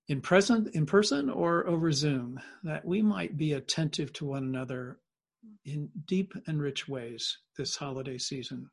in 0.08 0.21
present 0.21 0.75
in 0.75 0.86
person 0.86 1.30
or 1.30 1.65
over 1.65 1.91
Zoom, 1.91 2.39
that 2.63 2.86
we 2.86 3.01
might 3.01 3.38
be 3.38 3.54
attentive 3.54 4.13
to 4.13 4.25
one 4.25 4.43
another 4.43 4.99
in 5.65 5.89
deep 6.05 6.34
and 6.47 6.62
rich 6.62 6.88
ways 6.88 7.38
this 7.58 7.75
holiday 7.75 8.17
season. 8.17 8.69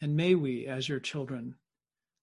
And 0.00 0.16
may 0.16 0.34
we, 0.34 0.66
as 0.66 0.88
your 0.88 1.00
children, 1.00 1.54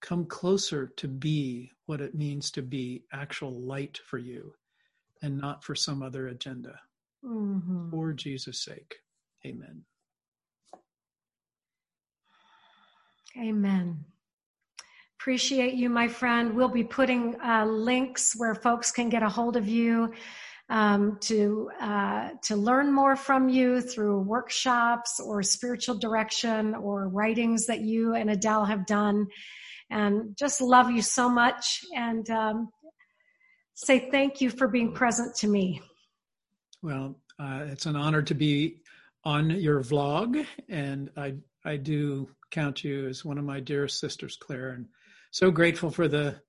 come 0.01 0.25
closer 0.25 0.87
to 0.97 1.07
be 1.07 1.71
what 1.85 2.01
it 2.01 2.15
means 2.15 2.51
to 2.51 2.61
be 2.61 3.03
actual 3.13 3.61
light 3.61 3.99
for 4.05 4.17
you 4.17 4.53
and 5.21 5.37
not 5.37 5.63
for 5.63 5.75
some 5.75 6.01
other 6.01 6.27
agenda. 6.27 6.79
Mm-hmm. 7.25 7.89
For 7.91 8.13
Jesus' 8.13 8.63
sake. 8.63 8.95
Amen. 9.45 9.83
Amen. 13.37 14.05
Appreciate 15.19 15.73
you, 15.73 15.89
my 15.89 16.07
friend. 16.07 16.53
We'll 16.53 16.69
be 16.69 16.83
putting 16.83 17.39
uh, 17.41 17.65
links 17.65 18.35
where 18.37 18.55
folks 18.55 18.91
can 18.91 19.09
get 19.09 19.21
a 19.21 19.29
hold 19.29 19.57
of 19.57 19.67
you 19.67 20.13
um, 20.69 21.17
to 21.21 21.69
uh, 21.81 22.29
to 22.43 22.55
learn 22.55 22.93
more 22.93 23.15
from 23.15 23.49
you 23.49 23.81
through 23.81 24.21
workshops 24.21 25.19
or 25.19 25.41
spiritual 25.41 25.95
direction 25.95 26.75
or 26.75 27.07
writings 27.07 27.65
that 27.65 27.81
you 27.81 28.13
and 28.13 28.29
Adele 28.29 28.65
have 28.65 28.85
done. 28.85 29.27
And 29.89 30.37
just 30.37 30.61
love 30.61 30.91
you 30.91 31.01
so 31.01 31.29
much 31.29 31.81
and 31.95 32.29
um, 32.29 32.69
say 33.73 34.09
thank 34.11 34.41
you 34.41 34.51
for 34.51 34.67
being 34.67 34.93
present 34.93 35.35
to 35.37 35.47
me. 35.47 35.81
Well, 36.83 37.19
uh, 37.39 37.65
it's 37.67 37.87
an 37.87 37.95
honor 37.95 38.21
to 38.21 38.35
be 38.35 38.81
on 39.23 39.49
your 39.49 39.81
vlog, 39.81 40.45
and 40.69 41.09
I 41.17 41.35
I 41.65 41.77
do 41.77 42.29
count 42.51 42.83
you 42.83 43.07
as 43.07 43.25
one 43.25 43.37
of 43.37 43.43
my 43.43 43.59
dearest 43.59 43.99
sisters, 43.99 44.37
Clare, 44.39 44.69
and 44.69 44.87
so 45.31 45.51
grateful 45.51 45.89
for 45.89 46.07
the 46.07 46.39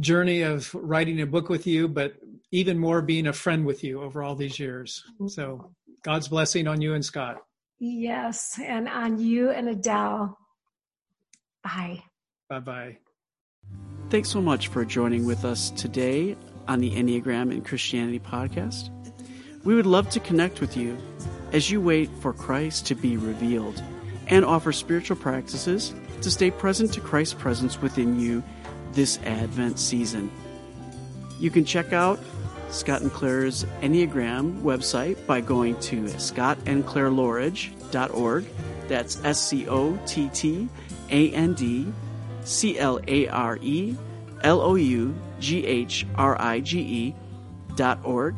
journey 0.00 0.42
of 0.42 0.72
writing 0.74 1.20
a 1.20 1.26
book 1.26 1.48
with 1.48 1.66
you, 1.66 1.88
but 1.88 2.14
even 2.52 2.78
more 2.78 3.02
being 3.02 3.26
a 3.26 3.32
friend 3.32 3.64
with 3.64 3.82
you 3.82 4.02
over 4.02 4.22
all 4.22 4.34
these 4.34 4.58
years. 4.58 5.02
Mm-hmm. 5.14 5.28
So 5.28 5.70
God's 6.02 6.28
blessing 6.28 6.68
on 6.68 6.80
you 6.80 6.94
and 6.94 7.04
Scott. 7.04 7.38
Yes, 7.78 8.58
and 8.62 8.88
on 8.88 9.18
you 9.18 9.50
and 9.50 9.68
Adele. 9.68 10.38
Bye. 11.62 12.02
Bye 12.48 12.60
bye. 12.60 12.98
Thanks 14.08 14.30
so 14.30 14.40
much 14.40 14.68
for 14.68 14.84
joining 14.84 15.26
with 15.26 15.44
us 15.44 15.70
today 15.70 16.36
on 16.68 16.78
the 16.78 16.92
Enneagram 16.92 17.50
and 17.50 17.64
Christianity 17.64 18.20
podcast. 18.20 18.90
We 19.64 19.74
would 19.74 19.86
love 19.86 20.08
to 20.10 20.20
connect 20.20 20.60
with 20.60 20.76
you 20.76 20.96
as 21.52 21.70
you 21.70 21.80
wait 21.80 22.08
for 22.20 22.32
Christ 22.32 22.86
to 22.86 22.94
be 22.94 23.16
revealed 23.16 23.82
and 24.28 24.44
offer 24.44 24.72
spiritual 24.72 25.16
practices 25.16 25.92
to 26.22 26.30
stay 26.30 26.50
present 26.50 26.92
to 26.94 27.00
Christ's 27.00 27.34
presence 27.34 27.82
within 27.82 28.18
you 28.18 28.42
this 28.96 29.20
Advent 29.24 29.78
season. 29.78 30.28
You 31.38 31.50
can 31.50 31.64
check 31.64 31.92
out 31.92 32.18
Scott 32.70 33.02
and 33.02 33.12
Clare's 33.12 33.64
Enneagram 33.80 34.62
website 34.62 35.24
by 35.26 35.40
going 35.40 35.78
to 35.80 36.02
scottandclareloughrige.org. 36.04 38.44
That's 38.88 39.24
S 39.24 39.48
C 39.48 39.68
O 39.68 39.96
T 40.06 40.28
T 40.32 40.68
A 41.10 41.30
N 41.30 41.54
D 41.54 41.92
C 42.44 42.76
L 42.78 43.00
A 43.06 43.28
R 43.28 43.58
E 43.60 43.94
L 44.42 44.60
O 44.60 44.74
U 44.74 45.14
G 45.38 45.64
H 45.64 46.04
R 46.16 46.36
I 46.40 46.58
G 46.60 46.80
E 46.80 47.14
dot 47.76 48.00
org. 48.02 48.34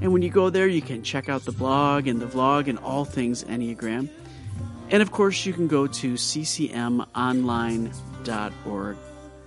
And 0.00 0.10
when 0.12 0.22
you 0.22 0.30
go 0.30 0.48
there, 0.50 0.68
you 0.68 0.82
can 0.82 1.02
check 1.02 1.28
out 1.28 1.44
the 1.44 1.52
blog 1.52 2.08
and 2.08 2.20
the 2.20 2.26
vlog 2.26 2.68
and 2.68 2.78
all 2.78 3.04
things 3.04 3.44
Enneagram. 3.44 4.08
And 4.90 5.02
of 5.02 5.12
course, 5.12 5.46
you 5.46 5.52
can 5.52 5.68
go 5.68 5.86
to 5.86 6.14
ccmonline.org. 6.14 8.96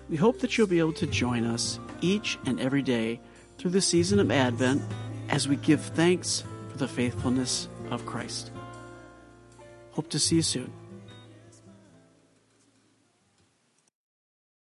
We 0.09 0.17
hope 0.17 0.39
that 0.39 0.57
you'll 0.57 0.67
be 0.67 0.79
able 0.79 0.93
to 0.93 1.07
join 1.07 1.45
us 1.45 1.79
each 2.01 2.37
and 2.45 2.59
every 2.59 2.81
day 2.81 3.19
through 3.57 3.71
the 3.71 3.81
season 3.81 4.19
of 4.19 4.29
Advent 4.29 4.81
as 5.29 5.47
we 5.47 5.55
give 5.55 5.81
thanks 5.81 6.43
for 6.69 6.77
the 6.77 6.87
faithfulness 6.87 7.67
of 7.89 8.05
Christ. 8.05 8.51
Hope 9.91 10.09
to 10.09 10.19
see 10.19 10.35
you 10.35 10.41
soon. 10.41 10.71